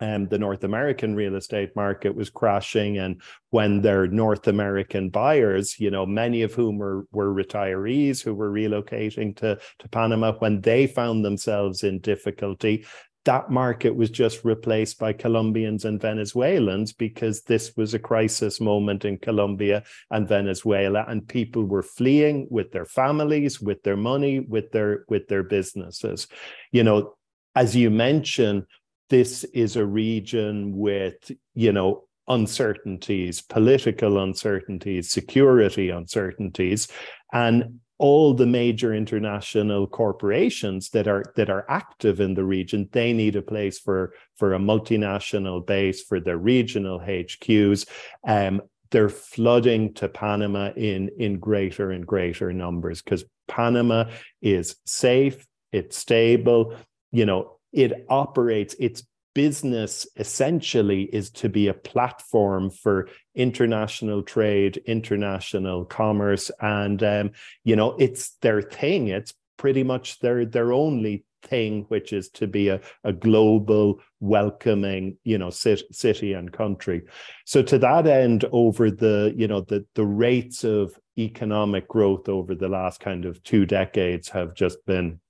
um, 0.00 0.28
the 0.28 0.38
North 0.38 0.64
American 0.64 1.14
real 1.14 1.34
estate 1.34 1.74
market 1.74 2.14
was 2.14 2.30
crashing, 2.30 2.98
and 2.98 3.20
when 3.50 3.80
their 3.80 4.06
North 4.06 4.46
American 4.46 5.10
buyers, 5.10 5.78
you 5.80 5.90
know, 5.90 6.06
many 6.06 6.42
of 6.42 6.54
whom 6.54 6.78
were 6.78 7.06
were 7.12 7.34
retirees 7.34 8.22
who 8.22 8.34
were 8.34 8.50
relocating 8.50 9.36
to 9.36 9.58
to 9.78 9.88
Panama, 9.88 10.32
when 10.38 10.60
they 10.60 10.86
found 10.86 11.24
themselves 11.24 11.82
in 11.82 11.98
difficulty, 11.98 12.84
that 13.24 13.50
market 13.50 13.94
was 13.94 14.10
just 14.10 14.44
replaced 14.44 14.98
by 14.98 15.12
Colombians 15.12 15.84
and 15.84 16.00
Venezuelans 16.00 16.92
because 16.92 17.42
this 17.42 17.76
was 17.76 17.92
a 17.92 17.98
crisis 17.98 18.60
moment 18.60 19.04
in 19.04 19.18
Colombia 19.18 19.82
and 20.10 20.28
Venezuela, 20.28 21.04
and 21.08 21.28
people 21.28 21.64
were 21.64 21.82
fleeing 21.82 22.46
with 22.50 22.70
their 22.70 22.86
families, 22.86 23.60
with 23.60 23.82
their 23.82 23.96
money, 23.96 24.40
with 24.40 24.70
their 24.70 25.04
with 25.08 25.26
their 25.28 25.42
businesses. 25.42 26.28
You 26.72 26.84
know, 26.84 27.16
as 27.54 27.74
you 27.74 27.90
mentioned 27.90 28.64
this 29.08 29.44
is 29.44 29.76
a 29.76 29.86
region 29.86 30.76
with, 30.76 31.30
you 31.54 31.72
know, 31.72 32.04
uncertainties, 32.28 33.40
political 33.40 34.22
uncertainties, 34.22 35.10
security 35.10 35.88
uncertainties, 35.90 36.88
and 37.32 37.80
all 37.98 38.32
the 38.32 38.46
major 38.46 38.94
international 38.94 39.86
corporations 39.86 40.90
that 40.90 41.08
are 41.08 41.24
that 41.34 41.50
are 41.50 41.66
active 41.68 42.20
in 42.20 42.32
the 42.34 42.44
region 42.44 42.88
they 42.92 43.12
need 43.12 43.34
a 43.34 43.42
place 43.42 43.80
for 43.80 44.14
for 44.36 44.54
a 44.54 44.58
multinational 44.58 45.66
base 45.66 46.04
for 46.04 46.20
their 46.20 46.38
regional 46.38 47.00
hqs 47.00 47.88
um, 48.24 48.62
they're 48.92 49.08
flooding 49.08 49.92
to 49.92 50.08
panama 50.08 50.70
in 50.76 51.10
in 51.18 51.40
greater 51.40 51.90
and 51.90 52.06
greater 52.06 52.52
numbers 52.52 53.02
because 53.02 53.24
panama 53.48 54.04
is 54.40 54.76
safe 54.86 55.44
it's 55.72 55.96
stable. 55.96 56.74
You 57.10 57.26
know 57.26 57.57
it 57.72 58.06
operates 58.08 58.74
its 58.78 59.04
business 59.34 60.04
essentially 60.16 61.02
is 61.02 61.30
to 61.30 61.48
be 61.48 61.68
a 61.68 61.74
platform 61.74 62.70
for 62.70 63.08
international 63.36 64.20
trade 64.20 64.82
international 64.86 65.84
commerce 65.84 66.50
and 66.60 67.04
um, 67.04 67.30
you 67.62 67.76
know 67.76 67.94
it's 67.98 68.30
their 68.42 68.60
thing. 68.60 69.06
It's 69.06 69.32
pretty 69.56 69.84
much 69.84 70.18
their 70.18 70.44
their 70.44 70.72
only 70.72 71.24
thing 71.44 71.84
which 71.86 72.12
is 72.12 72.30
to 72.30 72.48
be 72.48 72.68
a, 72.68 72.80
a 73.04 73.12
global 73.12 74.00
welcoming 74.18 75.16
you 75.22 75.38
know 75.38 75.50
city, 75.50 75.84
city 75.92 76.32
and 76.32 76.52
country. 76.52 77.02
So 77.44 77.62
to 77.62 77.78
that 77.78 78.06
end 78.06 78.44
over 78.50 78.90
the 78.90 79.32
you 79.36 79.46
know 79.46 79.60
the 79.60 79.86
the 79.94 80.06
rates 80.06 80.64
of 80.64 80.98
economic 81.16 81.86
growth 81.86 82.28
over 82.28 82.54
the 82.54 82.68
last 82.68 83.00
kind 83.00 83.24
of 83.24 83.42
two 83.42 83.66
decades 83.66 84.28
have 84.30 84.54
just 84.54 84.84
been 84.86 85.20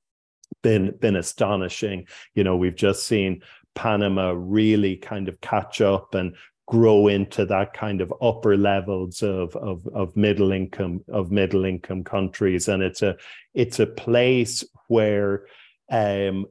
been 0.62 0.96
been 1.00 1.16
astonishing. 1.16 2.06
You 2.34 2.44
know, 2.44 2.56
we've 2.56 2.76
just 2.76 3.06
seen 3.06 3.42
Panama 3.74 4.34
really 4.36 4.96
kind 4.96 5.28
of 5.28 5.40
catch 5.40 5.80
up 5.80 6.14
and 6.14 6.34
grow 6.68 7.08
into 7.08 7.46
that 7.46 7.72
kind 7.72 8.02
of 8.02 8.12
upper 8.20 8.56
levels 8.56 9.22
of 9.22 9.56
of 9.56 9.86
of 9.94 10.14
middle 10.16 10.52
income 10.52 11.02
of 11.08 11.30
middle 11.30 11.64
income 11.64 12.04
countries 12.04 12.68
and 12.68 12.82
it's 12.82 13.00
a 13.00 13.16
it's 13.54 13.80
a 13.80 13.86
place 13.86 14.62
where 14.88 15.46
um 15.90 16.44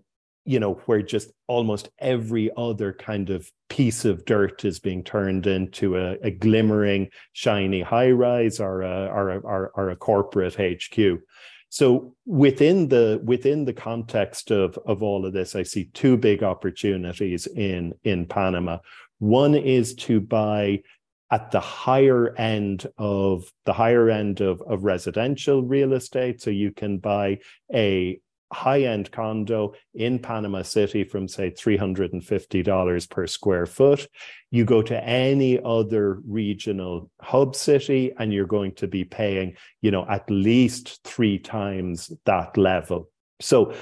you 0.43 0.60
know 0.60 0.74
where 0.86 1.04
just 1.04 1.30
almost 1.46 1.89
every 2.00 2.50
other 2.58 2.93
kind 2.93 3.30
of 3.30 3.52
piece 3.70 4.06
of 4.06 4.26
dirt 4.26 4.65
is 4.65 4.80
being 4.80 5.04
turned 5.04 5.46
into 5.46 5.98
a, 5.98 6.13
a 6.24 6.32
glimmering 6.32 7.10
shiny 7.34 7.82
high 7.82 8.10
rise 8.10 8.60
or 8.60 8.82
a, 8.82 9.08
or 9.08 9.30
a, 9.30 9.39
or, 9.39 9.72
or 9.76 9.89
a 9.89 9.96
corporate 9.96 10.56
HQ 10.56 11.20
so 11.69 12.15
within 12.25 12.88
the 12.88 13.19
within 13.23 13.65
the 13.65 13.73
context 13.73 14.51
of 14.51 14.77
of 14.86 15.03
all 15.03 15.25
of 15.25 15.34
this, 15.34 15.56
I 15.56 15.63
see 15.63 15.86
two 15.93 16.17
big 16.17 16.43
opportunities 16.43 17.47
in 17.47 17.93
in 18.03 18.25
Panama. 18.25 18.80
One 19.19 19.56
is 19.56 19.95
to 19.95 20.19
buy 20.21 20.84
at 21.30 21.51
the 21.51 21.60
higher 21.60 22.34
end 22.38 22.88
of 22.97 23.51
the 23.65 23.73
higher 23.73 24.10
end 24.10 24.39
of, 24.39 24.62
of 24.62 24.86
residential 24.86 25.62
real 25.62 25.93
estate. 25.93 26.41
So 26.41 26.49
you 26.49 26.71
can 26.71 26.99
buy 26.99 27.39
a 27.73 28.19
high 28.52 28.82
end 28.82 29.12
condo 29.12 29.74
in 29.94 30.20
Panama 30.20 30.62
City 30.62 31.04
from, 31.04 31.28
say, 31.28 31.52
$350 31.52 33.10
per 33.10 33.28
square 33.28 33.66
foot. 33.66 34.08
You 34.52 34.66
go 34.66 34.82
to 34.82 35.04
any 35.04 35.60
other 35.64 36.22
regional 36.26 37.10
hub 37.22 37.56
city 37.56 38.14
and 38.18 38.34
you're 38.34 38.46
going 38.46 38.74
to 38.76 38.88
be 38.88 39.04
paying, 39.04 39.56
you 39.82 39.92
know, 39.92 40.06
at 40.08 40.30
least 40.30 41.04
three 41.04 41.40
times 41.40 42.12
that 42.26 42.58
level. 42.58 43.10
So 43.42 43.74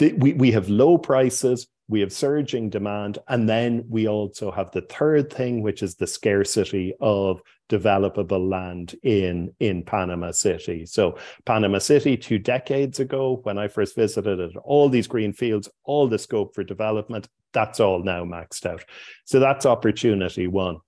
we, 0.00 0.32
we 0.32 0.52
have 0.52 0.68
low 0.68 0.98
prices, 0.98 1.66
we 1.88 2.00
have 2.00 2.12
surging 2.12 2.70
demand. 2.70 3.18
And 3.28 3.48
then 3.48 3.84
we 3.88 4.08
also 4.08 4.50
have 4.50 4.70
the 4.70 4.82
third 4.82 5.32
thing, 5.32 5.62
which 5.62 5.82
is 5.82 5.96
the 5.96 6.06
scarcity 6.06 6.94
of 7.00 7.42
developable 7.68 8.48
land 8.48 8.94
in, 9.02 9.52
in 9.60 9.82
Panama 9.84 10.30
City. 10.30 10.86
So, 10.86 11.18
Panama 11.44 11.78
City, 11.78 12.16
two 12.16 12.38
decades 12.38 13.00
ago, 13.00 13.40
when 13.42 13.58
I 13.58 13.68
first 13.68 13.96
visited 13.96 14.38
it, 14.40 14.56
all 14.64 14.88
these 14.88 15.06
green 15.06 15.32
fields, 15.32 15.68
all 15.84 16.08
the 16.08 16.18
scope 16.18 16.54
for 16.54 16.64
development, 16.64 17.28
that's 17.52 17.80
all 17.80 18.02
now 18.02 18.24
maxed 18.24 18.66
out. 18.66 18.84
So, 19.24 19.40
that's 19.40 19.66
opportunity 19.66 20.46
one. 20.46 20.78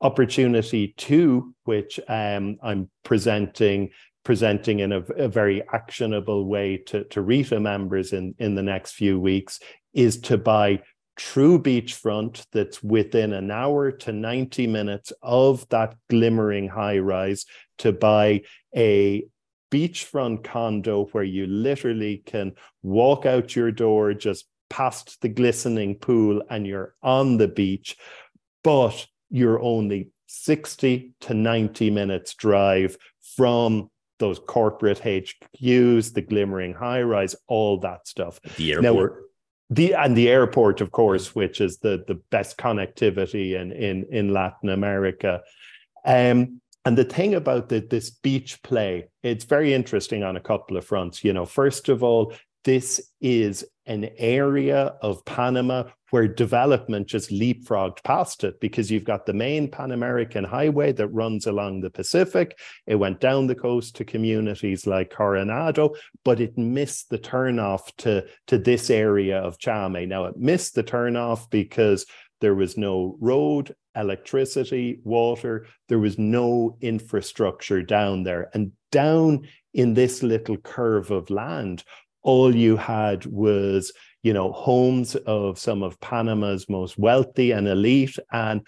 Opportunity 0.00 0.94
two, 0.96 1.54
which 1.64 2.00
um, 2.08 2.58
I'm 2.62 2.90
presenting 3.04 3.90
presenting 4.24 4.78
in 4.78 4.92
a, 4.92 5.00
a, 5.00 5.26
very 5.26 5.62
actionable 5.72 6.46
way 6.46 6.76
to, 6.76 7.02
to 7.04 7.20
RETA 7.20 7.60
members 7.60 8.12
in, 8.12 8.32
in 8.38 8.54
the 8.54 8.62
next 8.62 8.92
few 8.92 9.18
weeks 9.18 9.58
is 9.92 10.20
to 10.20 10.38
buy 10.38 10.82
true 11.16 11.58
beachfront 11.58 12.46
that's 12.52 12.82
within 12.82 13.32
an 13.32 13.50
hour 13.50 13.90
to 13.92 14.12
90 14.12 14.66
minutes 14.66 15.12
of 15.22 15.68
that 15.68 15.94
glimmering 16.08 16.68
high 16.68 16.98
rise 16.98 17.44
to 17.78 17.92
buy 17.92 18.40
a 18.74 19.24
beachfront 19.70 20.42
condo 20.42 21.06
where 21.12 21.24
you 21.24 21.46
literally 21.46 22.22
can 22.24 22.52
walk 22.82 23.26
out 23.26 23.54
your 23.54 23.70
door 23.70 24.14
just 24.14 24.46
past 24.70 25.20
the 25.20 25.28
glistening 25.28 25.94
pool 25.94 26.42
and 26.48 26.66
you're 26.66 26.94
on 27.02 27.36
the 27.36 27.48
beach 27.48 27.96
but 28.64 29.06
you're 29.28 29.60
only 29.60 30.10
60 30.26 31.12
to 31.20 31.34
90 31.34 31.90
minutes 31.90 32.34
drive 32.34 32.96
from 33.36 33.90
those 34.18 34.38
corporate 34.38 35.00
HQs, 35.00 36.14
the 36.14 36.22
glimmering 36.22 36.74
high 36.74 37.02
rise, 37.02 37.34
all 37.48 37.78
that 37.80 38.06
stuff. 38.06 38.40
The 38.56 38.72
airport. 38.72 39.12
Now, 39.12 39.22
the 39.74 39.94
and 39.94 40.16
the 40.16 40.28
airport, 40.28 40.80
of 40.80 40.90
course, 40.90 41.34
which 41.34 41.60
is 41.60 41.78
the 41.78 42.04
the 42.06 42.20
best 42.30 42.58
connectivity 42.58 43.58
in 43.60 43.72
in 43.72 44.06
in 44.10 44.32
Latin 44.32 44.68
America. 44.68 45.42
Um, 46.04 46.60
and 46.84 46.98
the 46.98 47.04
thing 47.04 47.34
about 47.34 47.68
the, 47.68 47.78
this 47.78 48.10
beach 48.10 48.60
play, 48.62 49.08
it's 49.22 49.44
very 49.44 49.72
interesting 49.72 50.24
on 50.24 50.36
a 50.36 50.40
couple 50.40 50.76
of 50.76 50.84
fronts. 50.84 51.22
You 51.22 51.32
know, 51.32 51.46
first 51.46 51.88
of 51.88 52.02
all, 52.02 52.34
this 52.64 53.00
is 53.20 53.64
an 53.86 54.08
area 54.18 54.94
of 55.02 55.24
Panama 55.24 55.84
where 56.10 56.28
development 56.28 57.06
just 57.06 57.30
leapfrogged 57.30 58.04
past 58.04 58.44
it 58.44 58.60
because 58.60 58.90
you've 58.90 59.04
got 59.04 59.24
the 59.24 59.32
main 59.32 59.68
Pan 59.68 59.92
American 59.92 60.44
highway 60.44 60.92
that 60.92 61.08
runs 61.08 61.46
along 61.46 61.80
the 61.80 61.90
Pacific. 61.90 62.58
It 62.86 62.96
went 62.96 63.18
down 63.18 63.46
the 63.46 63.54
coast 63.54 63.96
to 63.96 64.04
communities 64.04 64.86
like 64.86 65.10
Coronado, 65.10 65.94
but 66.22 66.38
it 66.38 66.58
missed 66.58 67.08
the 67.08 67.18
turnoff 67.18 67.90
to, 67.98 68.26
to 68.48 68.58
this 68.58 68.90
area 68.90 69.38
of 69.38 69.58
Chame. 69.58 70.06
Now, 70.06 70.26
it 70.26 70.36
missed 70.36 70.74
the 70.74 70.84
turnoff 70.84 71.48
because 71.50 72.04
there 72.42 72.54
was 72.54 72.76
no 72.76 73.16
road, 73.20 73.74
electricity, 73.96 75.00
water, 75.04 75.66
there 75.88 75.98
was 75.98 76.18
no 76.18 76.76
infrastructure 76.82 77.82
down 77.82 78.22
there. 78.22 78.50
And 78.52 78.72
down 78.90 79.48
in 79.72 79.94
this 79.94 80.22
little 80.22 80.58
curve 80.58 81.10
of 81.10 81.30
land 81.30 81.84
all 82.22 82.54
you 82.54 82.76
had 82.76 83.26
was 83.26 83.92
you 84.22 84.32
know 84.32 84.52
homes 84.52 85.14
of 85.14 85.58
some 85.58 85.82
of 85.82 86.00
panama's 86.00 86.68
most 86.68 86.98
wealthy 86.98 87.50
and 87.50 87.66
elite 87.68 88.18
and 88.32 88.66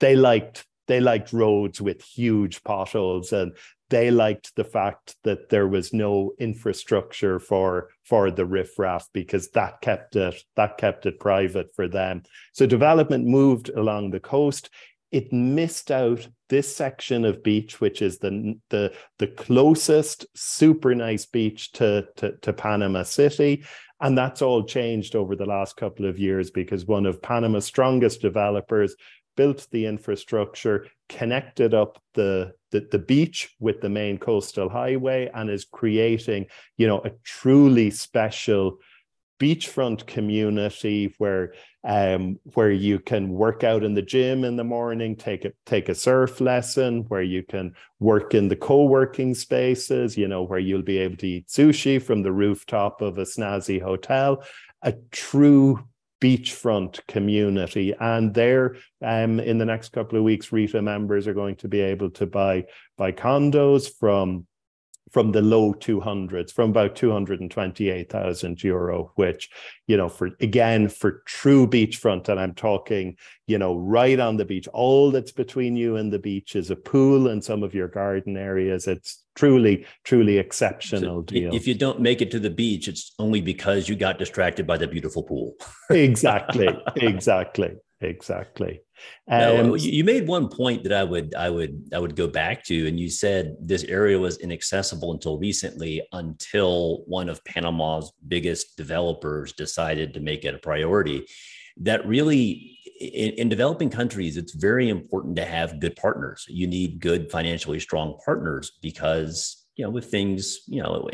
they 0.00 0.14
liked 0.16 0.64
they 0.86 1.00
liked 1.00 1.32
roads 1.32 1.80
with 1.80 2.00
huge 2.02 2.62
potholes 2.62 3.32
and 3.32 3.52
they 3.88 4.10
liked 4.10 4.54
the 4.56 4.64
fact 4.64 5.16
that 5.22 5.48
there 5.48 5.68
was 5.68 5.92
no 5.92 6.32
infrastructure 6.38 7.38
for 7.38 7.90
for 8.04 8.30
the 8.30 8.44
riffraff 8.44 9.08
because 9.12 9.48
that 9.50 9.80
kept 9.80 10.16
it 10.16 10.42
that 10.56 10.76
kept 10.76 11.06
it 11.06 11.20
private 11.20 11.74
for 11.74 11.86
them. 11.86 12.22
So 12.52 12.66
development 12.66 13.26
moved 13.26 13.68
along 13.68 14.10
the 14.10 14.20
coast 14.20 14.70
it 15.10 15.32
missed 15.32 15.90
out 15.90 16.26
this 16.48 16.74
section 16.74 17.24
of 17.24 17.42
beach, 17.42 17.80
which 17.80 18.02
is 18.02 18.18
the 18.18 18.58
the 18.70 18.92
the 19.18 19.26
closest 19.26 20.26
super 20.34 20.94
nice 20.94 21.26
beach 21.26 21.72
to, 21.72 22.06
to, 22.16 22.36
to 22.38 22.52
Panama 22.52 23.02
City. 23.02 23.64
And 24.00 24.16
that's 24.16 24.42
all 24.42 24.64
changed 24.64 25.16
over 25.16 25.34
the 25.34 25.46
last 25.46 25.76
couple 25.76 26.06
of 26.06 26.18
years 26.18 26.50
because 26.50 26.84
one 26.84 27.06
of 27.06 27.22
Panama's 27.22 27.64
strongest 27.64 28.20
developers 28.20 28.94
built 29.36 29.66
the 29.70 29.86
infrastructure, 29.86 30.86
connected 31.08 31.72
up 31.74 32.02
the, 32.14 32.52
the, 32.72 32.86
the 32.90 32.98
beach 32.98 33.54
with 33.60 33.80
the 33.80 33.88
main 33.88 34.18
coastal 34.18 34.68
highway, 34.68 35.30
and 35.32 35.48
is 35.50 35.64
creating, 35.64 36.46
you 36.76 36.86
know, 36.86 37.00
a 37.04 37.10
truly 37.22 37.90
special 37.90 38.78
beachfront 39.38 40.06
community 40.06 41.14
where 41.18 41.52
um, 41.84 42.40
where 42.54 42.72
you 42.72 42.98
can 42.98 43.28
work 43.28 43.62
out 43.62 43.84
in 43.84 43.94
the 43.94 44.02
gym 44.02 44.42
in 44.44 44.56
the 44.56 44.64
morning, 44.64 45.14
take 45.14 45.44
a 45.44 45.52
take 45.66 45.88
a 45.88 45.94
surf 45.94 46.40
lesson, 46.40 47.04
where 47.08 47.22
you 47.22 47.44
can 47.44 47.74
work 48.00 48.34
in 48.34 48.48
the 48.48 48.56
co-working 48.56 49.34
spaces, 49.34 50.16
you 50.16 50.26
know, 50.26 50.42
where 50.42 50.58
you'll 50.58 50.82
be 50.82 50.98
able 50.98 51.16
to 51.18 51.26
eat 51.28 51.46
sushi 51.46 52.02
from 52.02 52.22
the 52.22 52.32
rooftop 52.32 53.00
of 53.02 53.18
a 53.18 53.22
snazzy 53.22 53.80
hotel, 53.80 54.42
a 54.82 54.94
true 55.12 55.86
beachfront 56.20 57.06
community. 57.06 57.94
And 58.00 58.34
there, 58.34 58.76
um, 59.02 59.38
in 59.38 59.58
the 59.58 59.64
next 59.64 59.90
couple 59.90 60.18
of 60.18 60.24
weeks, 60.24 60.50
RETA 60.50 60.82
members 60.82 61.26
are 61.26 61.34
going 61.34 61.56
to 61.56 61.68
be 61.68 61.80
able 61.80 62.10
to 62.10 62.26
buy 62.26 62.64
buy 62.96 63.12
condos 63.12 63.88
from 63.98 64.46
from 65.12 65.32
the 65.32 65.42
low 65.42 65.72
200s, 65.72 66.52
from 66.52 66.70
about 66.70 66.96
228,000 66.96 68.62
euro, 68.62 69.12
which, 69.14 69.48
you 69.86 69.96
know, 69.96 70.08
for 70.08 70.30
again, 70.40 70.88
for 70.88 71.22
true 71.26 71.66
beachfront, 71.66 72.28
and 72.28 72.40
I'm 72.40 72.54
talking, 72.54 73.16
you 73.46 73.58
know, 73.58 73.76
right 73.76 74.18
on 74.18 74.36
the 74.36 74.44
beach, 74.44 74.66
all 74.68 75.10
that's 75.10 75.32
between 75.32 75.76
you 75.76 75.96
and 75.96 76.12
the 76.12 76.18
beach 76.18 76.56
is 76.56 76.70
a 76.70 76.76
pool 76.76 77.28
and 77.28 77.42
some 77.42 77.62
of 77.62 77.74
your 77.74 77.88
garden 77.88 78.36
areas. 78.36 78.88
It's 78.88 79.24
truly, 79.36 79.86
truly 80.04 80.38
exceptional 80.38 81.20
so 81.20 81.22
deal. 81.22 81.54
If 81.54 81.68
you 81.68 81.74
don't 81.74 82.00
make 82.00 82.20
it 82.20 82.30
to 82.32 82.40
the 82.40 82.50
beach, 82.50 82.88
it's 82.88 83.12
only 83.18 83.40
because 83.40 83.88
you 83.88 83.94
got 83.94 84.18
distracted 84.18 84.66
by 84.66 84.76
the 84.76 84.88
beautiful 84.88 85.22
pool. 85.22 85.54
exactly, 85.90 86.68
exactly, 86.96 87.76
exactly. 88.00 88.80
Um, 89.28 89.76
you 89.76 90.04
made 90.04 90.26
one 90.26 90.48
point 90.48 90.82
that 90.84 90.92
I 90.92 91.04
would 91.04 91.34
I 91.34 91.50
would 91.50 91.90
I 91.92 91.98
would 91.98 92.16
go 92.16 92.28
back 92.28 92.64
to, 92.64 92.86
and 92.86 92.98
you 92.98 93.10
said 93.10 93.56
this 93.60 93.84
area 93.84 94.18
was 94.18 94.38
inaccessible 94.38 95.12
until 95.12 95.38
recently, 95.38 96.02
until 96.12 97.04
one 97.06 97.28
of 97.28 97.44
Panama's 97.44 98.12
biggest 98.28 98.76
developers 98.76 99.52
decided 99.52 100.14
to 100.14 100.20
make 100.20 100.44
it 100.44 100.54
a 100.54 100.58
priority. 100.58 101.26
That 101.78 102.06
really, 102.06 102.78
in, 103.00 103.32
in 103.32 103.48
developing 103.48 103.90
countries, 103.90 104.36
it's 104.36 104.54
very 104.54 104.88
important 104.88 105.36
to 105.36 105.44
have 105.44 105.80
good 105.80 105.96
partners. 105.96 106.46
You 106.48 106.66
need 106.66 107.00
good 107.00 107.30
financially 107.30 107.80
strong 107.80 108.18
partners 108.24 108.72
because 108.80 109.66
you 109.76 109.84
know 109.84 109.90
with 109.90 110.06
things 110.06 110.60
you 110.66 110.82
know 110.82 111.08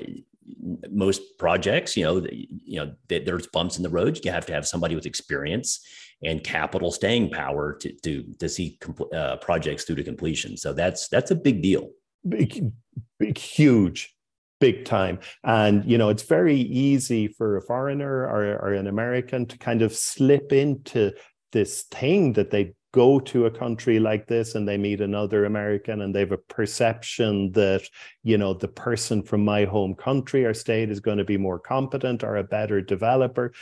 most 0.90 1.22
projects 1.38 1.96
you 1.96 2.04
know 2.04 2.26
you 2.30 2.78
know 2.80 2.92
there's 3.08 3.46
bumps 3.48 3.76
in 3.76 3.82
the 3.82 3.88
road 3.88 4.18
you 4.24 4.30
have 4.30 4.46
to 4.46 4.52
have 4.52 4.66
somebody 4.66 4.94
with 4.94 5.06
experience 5.06 5.84
and 6.22 6.42
capital 6.44 6.90
staying 6.90 7.30
power 7.30 7.74
to 7.74 7.92
to 8.02 8.24
to 8.38 8.48
see 8.48 8.78
compl- 8.80 9.12
uh, 9.14 9.36
projects 9.36 9.84
through 9.84 9.96
to 9.96 10.04
completion. 10.04 10.56
So 10.56 10.72
that's 10.72 11.08
that's 11.08 11.30
a 11.30 11.34
big 11.36 11.62
deal. 11.62 11.90
Big, 12.28 12.70
big, 13.18 13.36
huge, 13.36 14.14
big 14.60 14.84
time. 14.84 15.18
And 15.42 15.84
you 15.84 15.98
know, 15.98 16.08
it's 16.08 16.22
very 16.22 16.56
easy 16.56 17.28
for 17.28 17.56
a 17.56 17.62
foreigner 17.62 18.22
or, 18.22 18.58
or 18.62 18.72
an 18.74 18.86
American 18.86 19.46
to 19.46 19.58
kind 19.58 19.82
of 19.82 19.94
slip 19.94 20.52
into 20.52 21.12
this 21.50 21.82
thing 21.90 22.32
that 22.34 22.50
they 22.50 22.74
go 22.92 23.18
to 23.18 23.46
a 23.46 23.50
country 23.50 23.98
like 23.98 24.26
this 24.26 24.54
and 24.54 24.68
they 24.68 24.76
meet 24.76 25.00
another 25.00 25.46
American 25.46 26.02
and 26.02 26.14
they 26.14 26.20
have 26.20 26.32
a 26.32 26.38
perception 26.38 27.50
that, 27.52 27.82
you 28.22 28.36
know, 28.36 28.52
the 28.52 28.68
person 28.68 29.22
from 29.22 29.42
my 29.44 29.64
home 29.64 29.94
country 29.94 30.44
or 30.44 30.52
state 30.52 30.90
is 30.90 31.00
going 31.00 31.16
to 31.18 31.24
be 31.24 31.38
more 31.38 31.58
competent 31.58 32.22
or 32.22 32.36
a 32.36 32.44
better 32.44 32.82
developer 32.82 33.52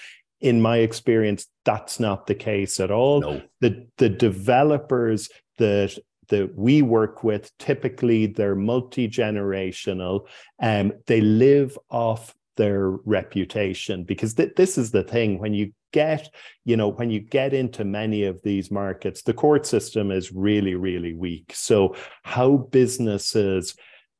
in 0.41 0.61
my 0.61 0.79
experience, 0.79 1.47
that's 1.65 2.01
not 2.01 2.27
the 2.27 2.35
case 2.35 2.81
at 2.81 2.91
all. 2.91 3.21
No. 3.21 3.43
The 3.61 3.87
the 3.99 4.09
developers 4.09 5.29
that 5.59 5.99
that 6.29 6.57
we 6.57 6.81
work 6.81 7.23
with 7.23 7.57
typically 7.59 8.27
they're 8.27 8.55
multi-generational 8.55 10.27
and 10.61 10.93
um, 10.93 10.99
they 11.07 11.21
live 11.21 11.77
off 11.91 12.35
their 12.57 12.91
reputation 12.91 14.05
because 14.05 14.35
th- 14.35 14.55
this 14.57 14.79
is 14.79 14.91
the 14.91 15.03
thing 15.03 15.39
when 15.39 15.55
you 15.55 15.73
get 15.93 16.33
you 16.65 16.77
know 16.77 16.89
when 16.89 17.11
you 17.11 17.19
get 17.21 17.53
into 17.53 17.85
many 17.85 18.25
of 18.25 18.41
these 18.43 18.71
markets 18.71 19.23
the 19.23 19.35
court 19.35 19.67
system 19.67 20.11
is 20.11 20.33
really 20.33 20.75
really 20.75 21.15
weak 21.15 21.53
so 21.55 21.97
how 22.23 22.57
businesses 22.57 23.75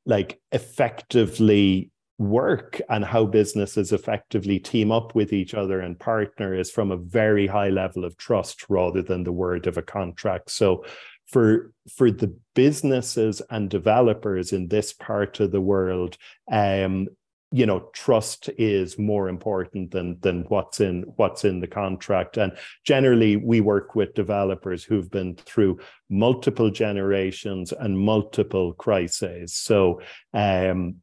like 0.05 0.39
effectively 0.51 1.90
work 2.21 2.79
and 2.89 3.03
how 3.03 3.25
businesses 3.25 3.91
effectively 3.91 4.59
team 4.59 4.91
up 4.91 5.15
with 5.15 5.33
each 5.33 5.55
other 5.55 5.79
and 5.79 5.99
partner 5.99 6.53
is 6.53 6.69
from 6.69 6.91
a 6.91 6.97
very 6.97 7.47
high 7.47 7.69
level 7.69 8.05
of 8.05 8.15
trust 8.15 8.69
rather 8.69 9.01
than 9.01 9.23
the 9.23 9.31
word 9.31 9.65
of 9.65 9.75
a 9.75 9.81
contract. 9.81 10.51
So 10.51 10.85
for 11.25 11.73
for 11.95 12.11
the 12.11 12.35
businesses 12.53 13.41
and 13.49 13.69
developers 13.69 14.53
in 14.53 14.67
this 14.67 14.93
part 14.93 15.39
of 15.39 15.51
the 15.51 15.61
world 15.61 16.17
um, 16.51 17.07
you 17.51 17.65
know 17.65 17.89
trust 17.93 18.49
is 18.57 18.99
more 18.99 19.27
important 19.27 19.89
than 19.91 20.19
than 20.21 20.43
what's 20.43 20.79
in 20.79 21.01
what's 21.15 21.43
in 21.43 21.59
the 21.59 21.67
contract. 21.67 22.37
And 22.37 22.53
generally 22.85 23.35
we 23.35 23.61
work 23.61 23.95
with 23.95 24.13
developers 24.13 24.83
who've 24.83 25.09
been 25.09 25.35
through 25.35 25.79
multiple 26.09 26.69
generations 26.69 27.71
and 27.71 27.97
multiple 27.97 28.73
crises. 28.73 29.53
So 29.55 30.01
um 30.33 31.01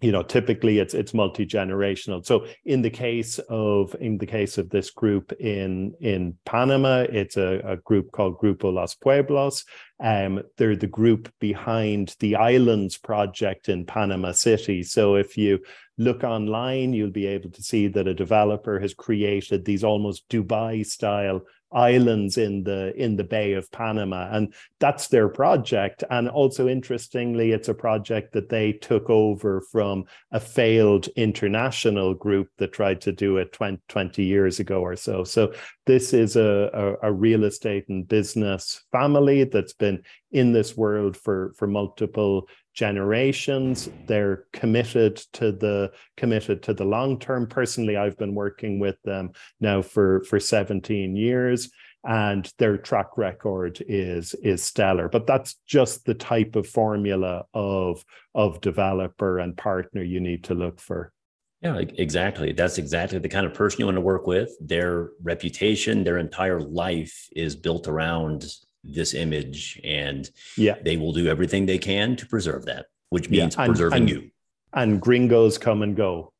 you 0.00 0.12
know 0.12 0.22
typically 0.22 0.78
it's 0.78 0.94
it's 0.94 1.12
multi-generational. 1.12 2.24
So 2.24 2.46
in 2.64 2.82
the 2.82 2.90
case 2.90 3.38
of 3.48 3.96
in 4.00 4.18
the 4.18 4.26
case 4.26 4.56
of 4.56 4.70
this 4.70 4.90
group 4.90 5.32
in 5.32 5.94
in 6.00 6.36
panama 6.44 7.06
it's 7.08 7.36
a, 7.36 7.60
a 7.64 7.76
group 7.78 8.12
called 8.12 8.38
grupo 8.38 8.72
los 8.72 8.94
pueblos. 8.94 9.64
Um, 10.00 10.42
they're 10.56 10.76
the 10.76 10.86
group 10.86 11.32
behind 11.40 12.14
the 12.20 12.36
islands 12.36 12.96
project 12.96 13.68
in 13.68 13.84
panama 13.84 14.30
city. 14.32 14.84
So 14.84 15.16
if 15.16 15.36
you 15.36 15.58
look 15.96 16.22
online 16.22 16.92
you'll 16.92 17.10
be 17.10 17.26
able 17.26 17.50
to 17.50 17.62
see 17.62 17.88
that 17.88 18.06
a 18.06 18.14
developer 18.14 18.78
has 18.78 18.94
created 18.94 19.64
these 19.64 19.82
almost 19.82 20.28
dubai 20.28 20.86
style 20.86 21.42
islands 21.72 22.38
in 22.38 22.64
the 22.64 22.94
in 22.96 23.16
the 23.16 23.24
Bay 23.24 23.52
of 23.52 23.70
Panama, 23.70 24.28
and 24.30 24.54
that's 24.80 25.08
their 25.08 25.28
project. 25.28 26.04
And 26.10 26.28
also, 26.28 26.68
interestingly, 26.68 27.52
it's 27.52 27.68
a 27.68 27.74
project 27.74 28.32
that 28.32 28.48
they 28.48 28.72
took 28.72 29.10
over 29.10 29.60
from 29.72 30.04
a 30.32 30.40
failed 30.40 31.08
international 31.16 32.14
group 32.14 32.48
that 32.58 32.72
tried 32.72 33.00
to 33.02 33.12
do 33.12 33.36
it 33.36 33.52
20, 33.52 33.80
20 33.88 34.24
years 34.24 34.60
ago 34.60 34.80
or 34.80 34.96
so. 34.96 35.24
So 35.24 35.52
this 35.86 36.12
is 36.12 36.36
a, 36.36 36.96
a, 37.02 37.08
a 37.08 37.12
real 37.12 37.44
estate 37.44 37.88
and 37.88 38.06
business 38.06 38.84
family 38.92 39.44
that's 39.44 39.74
been 39.74 40.02
in 40.30 40.52
this 40.52 40.76
world 40.76 41.16
for 41.16 41.54
for 41.56 41.66
multiple 41.66 42.48
generations. 42.78 43.90
They're 44.06 44.44
committed 44.52 45.16
to 45.32 45.50
the 45.50 45.90
committed 46.16 46.62
to 46.62 46.72
the 46.74 46.84
long 46.84 47.18
term. 47.18 47.48
Personally 47.48 47.96
i've 47.96 48.16
been 48.16 48.36
working 48.36 48.78
with 48.78 48.94
them 49.02 49.32
now 49.58 49.82
for 49.82 50.22
for 50.28 50.38
17 50.38 51.16
years 51.16 51.70
and 52.04 52.48
their 52.58 52.78
track 52.78 53.18
record 53.18 53.82
is 53.88 54.34
is 54.34 54.62
stellar. 54.62 55.08
But 55.08 55.26
that's 55.26 55.56
just 55.66 56.04
the 56.04 56.14
type 56.14 56.54
of 56.54 56.68
formula 56.68 57.46
of 57.52 58.04
of 58.36 58.60
developer 58.60 59.40
and 59.40 59.56
partner 59.56 60.02
you 60.04 60.20
need 60.20 60.44
to 60.44 60.54
look 60.54 60.78
for. 60.80 61.12
Yeah 61.60 61.78
exactly. 61.78 62.52
That's 62.52 62.78
exactly 62.78 63.18
the 63.18 63.28
kind 63.28 63.44
of 63.44 63.54
person 63.54 63.80
you 63.80 63.86
want 63.86 63.96
to 63.96 64.02
work 64.12 64.28
with. 64.28 64.50
Their 64.60 65.08
reputation 65.20 66.04
their 66.04 66.18
entire 66.18 66.60
life 66.60 67.28
is 67.34 67.56
built 67.56 67.88
around 67.88 68.44
this 68.84 69.14
image 69.14 69.80
and 69.84 70.30
yeah. 70.56 70.76
they 70.82 70.96
will 70.96 71.12
do 71.12 71.26
everything 71.28 71.66
they 71.66 71.78
can 71.78 72.16
to 72.16 72.26
preserve 72.26 72.64
that 72.64 72.86
which 73.10 73.30
means 73.30 73.54
yeah. 73.56 73.64
and, 73.64 73.70
preserving 73.70 74.00
and, 74.02 74.10
you. 74.10 74.30
and 74.72 75.00
gringos 75.00 75.58
come 75.58 75.82
and 75.82 75.96
go. 75.96 76.32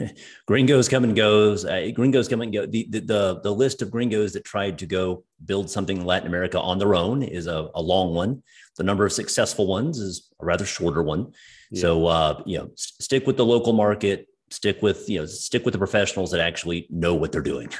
Gringos 0.46 0.88
come 0.88 1.04
and 1.04 1.14
goes. 1.14 1.66
Uh, 1.66 1.90
gringos 1.94 2.28
come 2.28 2.40
and 2.40 2.50
go. 2.50 2.64
The, 2.64 2.86
the, 2.88 3.00
the 3.00 3.40
the 3.42 3.52
list 3.52 3.82
of 3.82 3.90
gringos 3.90 4.32
that 4.32 4.42
tried 4.42 4.78
to 4.78 4.86
go 4.86 5.24
build 5.44 5.68
something 5.68 5.98
in 5.98 6.06
latin 6.06 6.28
america 6.28 6.58
on 6.58 6.78
their 6.78 6.94
own 6.94 7.22
is 7.22 7.46
a, 7.46 7.68
a 7.74 7.82
long 7.82 8.14
one. 8.14 8.42
The 8.78 8.84
number 8.84 9.04
of 9.04 9.12
successful 9.12 9.66
ones 9.66 9.98
is 9.98 10.30
a 10.40 10.46
rather 10.46 10.64
shorter 10.64 11.02
one. 11.02 11.32
Yeah. 11.70 11.80
so 11.82 12.06
uh, 12.06 12.42
you 12.46 12.58
know 12.58 12.70
s- 12.72 12.94
stick 13.00 13.26
with 13.26 13.36
the 13.36 13.44
local 13.44 13.74
market 13.74 14.28
stick 14.50 14.80
with 14.80 15.10
you 15.10 15.20
know 15.20 15.26
stick 15.26 15.66
with 15.66 15.72
the 15.72 15.78
professionals 15.78 16.30
that 16.30 16.40
actually 16.40 16.86
know 16.88 17.14
what 17.14 17.32
they're 17.32 17.42
doing. 17.42 17.68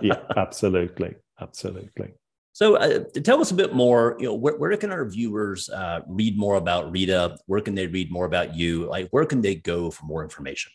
Yeah 0.00 0.20
absolutely 0.36 1.16
absolutely 1.40 2.12
so, 2.60 2.76
uh, 2.76 3.04
tell 3.24 3.40
us 3.40 3.52
a 3.52 3.54
bit 3.54 3.74
more. 3.74 4.16
You 4.18 4.26
know, 4.26 4.34
where, 4.34 4.54
where 4.58 4.76
can 4.76 4.92
our 4.92 5.08
viewers 5.08 5.70
uh, 5.70 6.00
read 6.06 6.36
more 6.36 6.56
about 6.56 6.92
RETA? 6.92 7.38
Where 7.46 7.62
can 7.62 7.74
they 7.74 7.86
read 7.86 8.12
more 8.12 8.26
about 8.26 8.54
you? 8.54 8.84
Like, 8.84 9.08
where 9.12 9.24
can 9.24 9.40
they 9.40 9.54
go 9.54 9.90
for 9.90 10.04
more 10.04 10.22
information? 10.22 10.70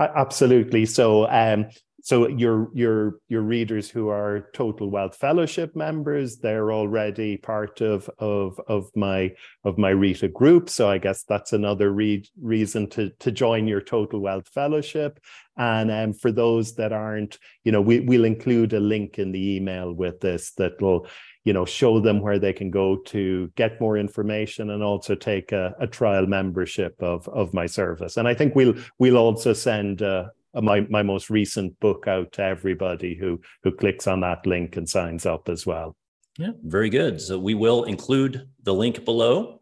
Absolutely. 0.00 0.84
So, 0.84 1.28
um, 1.30 1.66
so 2.06 2.28
your 2.28 2.70
your 2.72 3.18
your 3.28 3.42
readers 3.42 3.90
who 3.90 4.08
are 4.10 4.48
total 4.52 4.88
wealth 4.88 5.16
fellowship 5.16 5.74
members 5.74 6.36
they're 6.36 6.70
already 6.70 7.36
part 7.36 7.80
of 7.80 8.08
of 8.20 8.60
of 8.68 8.88
my 8.94 9.32
of 9.64 9.76
my 9.76 9.90
RETA 9.90 10.28
group 10.32 10.70
so 10.70 10.88
i 10.88 10.98
guess 10.98 11.24
that's 11.24 11.52
another 11.52 11.90
re- 11.90 12.24
reason 12.40 12.88
to 12.90 13.10
to 13.18 13.32
join 13.32 13.66
your 13.66 13.80
total 13.80 14.20
wealth 14.20 14.48
fellowship 14.48 15.18
and 15.56 15.90
um, 15.90 16.12
for 16.12 16.30
those 16.30 16.74
that 16.74 16.92
aren't 16.92 17.38
you 17.64 17.72
know 17.72 17.80
we, 17.80 18.00
we'll 18.00 18.24
include 18.24 18.72
a 18.72 18.80
link 18.80 19.18
in 19.18 19.32
the 19.32 19.56
email 19.56 19.92
with 19.92 20.20
this 20.20 20.52
that 20.52 20.80
will 20.80 21.06
you 21.44 21.52
know 21.52 21.64
show 21.64 22.00
them 22.00 22.20
where 22.20 22.38
they 22.38 22.52
can 22.52 22.70
go 22.70 22.96
to 22.96 23.50
get 23.56 23.80
more 23.80 23.96
information 23.96 24.70
and 24.70 24.82
also 24.82 25.14
take 25.14 25.52
a, 25.52 25.74
a 25.80 25.86
trial 25.86 26.26
membership 26.26 26.94
of 27.00 27.28
of 27.28 27.54
my 27.54 27.66
service 27.66 28.16
and 28.16 28.28
i 28.28 28.34
think 28.34 28.54
we'll 28.54 28.74
we'll 28.98 29.16
also 29.16 29.52
send 29.52 30.02
uh, 30.02 30.26
my 30.62 30.80
my 30.88 31.02
most 31.02 31.30
recent 31.30 31.78
book 31.80 32.06
out 32.08 32.32
to 32.32 32.42
everybody 32.42 33.14
who 33.14 33.40
who 33.62 33.72
clicks 33.72 34.06
on 34.06 34.20
that 34.20 34.46
link 34.46 34.76
and 34.76 34.88
signs 34.88 35.26
up 35.26 35.48
as 35.48 35.66
well. 35.66 35.96
Yeah, 36.38 36.52
very 36.62 36.90
good. 36.90 37.20
So 37.20 37.38
we 37.38 37.54
will 37.54 37.84
include 37.84 38.48
the 38.62 38.74
link 38.74 39.04
below. 39.04 39.60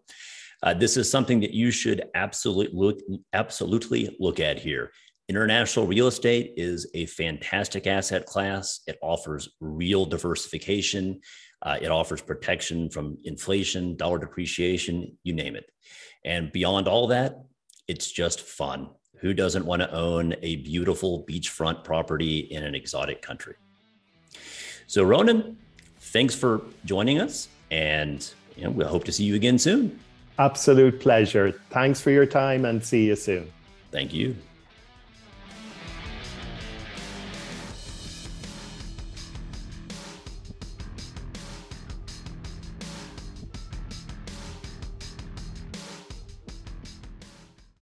Uh, 0.62 0.74
this 0.74 0.96
is 0.96 1.10
something 1.10 1.40
that 1.40 1.52
you 1.52 1.70
should 1.70 2.04
absolutely 2.14 2.76
look, 2.76 2.98
absolutely 3.32 4.16
look 4.18 4.40
at 4.40 4.58
here. 4.58 4.90
International 5.28 5.86
real 5.86 6.06
estate 6.06 6.52
is 6.56 6.86
a 6.92 7.06
fantastic 7.06 7.86
asset 7.86 8.26
class. 8.26 8.80
It 8.86 8.98
offers 9.02 9.48
real 9.60 10.04
diversification. 10.04 11.20
Uh, 11.62 11.78
it 11.80 11.90
offers 11.90 12.20
protection 12.20 12.90
from 12.90 13.16
inflation, 13.24 13.96
dollar 13.96 14.18
depreciation, 14.18 15.16
you 15.22 15.32
name 15.32 15.56
it. 15.56 15.64
And 16.26 16.52
beyond 16.52 16.88
all 16.88 17.06
that, 17.06 17.42
it's 17.88 18.10
just 18.10 18.42
fun. 18.42 18.90
Who 19.20 19.32
doesn't 19.32 19.64
want 19.64 19.80
to 19.80 19.90
own 19.94 20.34
a 20.42 20.56
beautiful 20.56 21.24
beachfront 21.26 21.84
property 21.84 22.40
in 22.40 22.62
an 22.62 22.74
exotic 22.74 23.22
country? 23.22 23.54
So, 24.86 25.02
Ronan, 25.04 25.56
thanks 25.98 26.34
for 26.34 26.60
joining 26.84 27.18
us, 27.18 27.48
and 27.70 28.28
you 28.56 28.64
know, 28.64 28.70
we 28.70 28.84
hope 28.84 29.04
to 29.04 29.12
see 29.12 29.24
you 29.24 29.34
again 29.34 29.58
soon. 29.58 29.98
Absolute 30.38 31.00
pleasure. 31.00 31.52
Thanks 31.70 32.02
for 32.02 32.10
your 32.10 32.26
time 32.26 32.66
and 32.66 32.84
see 32.84 33.06
you 33.06 33.16
soon. 33.16 33.50
Thank 33.90 34.12
you. 34.12 34.36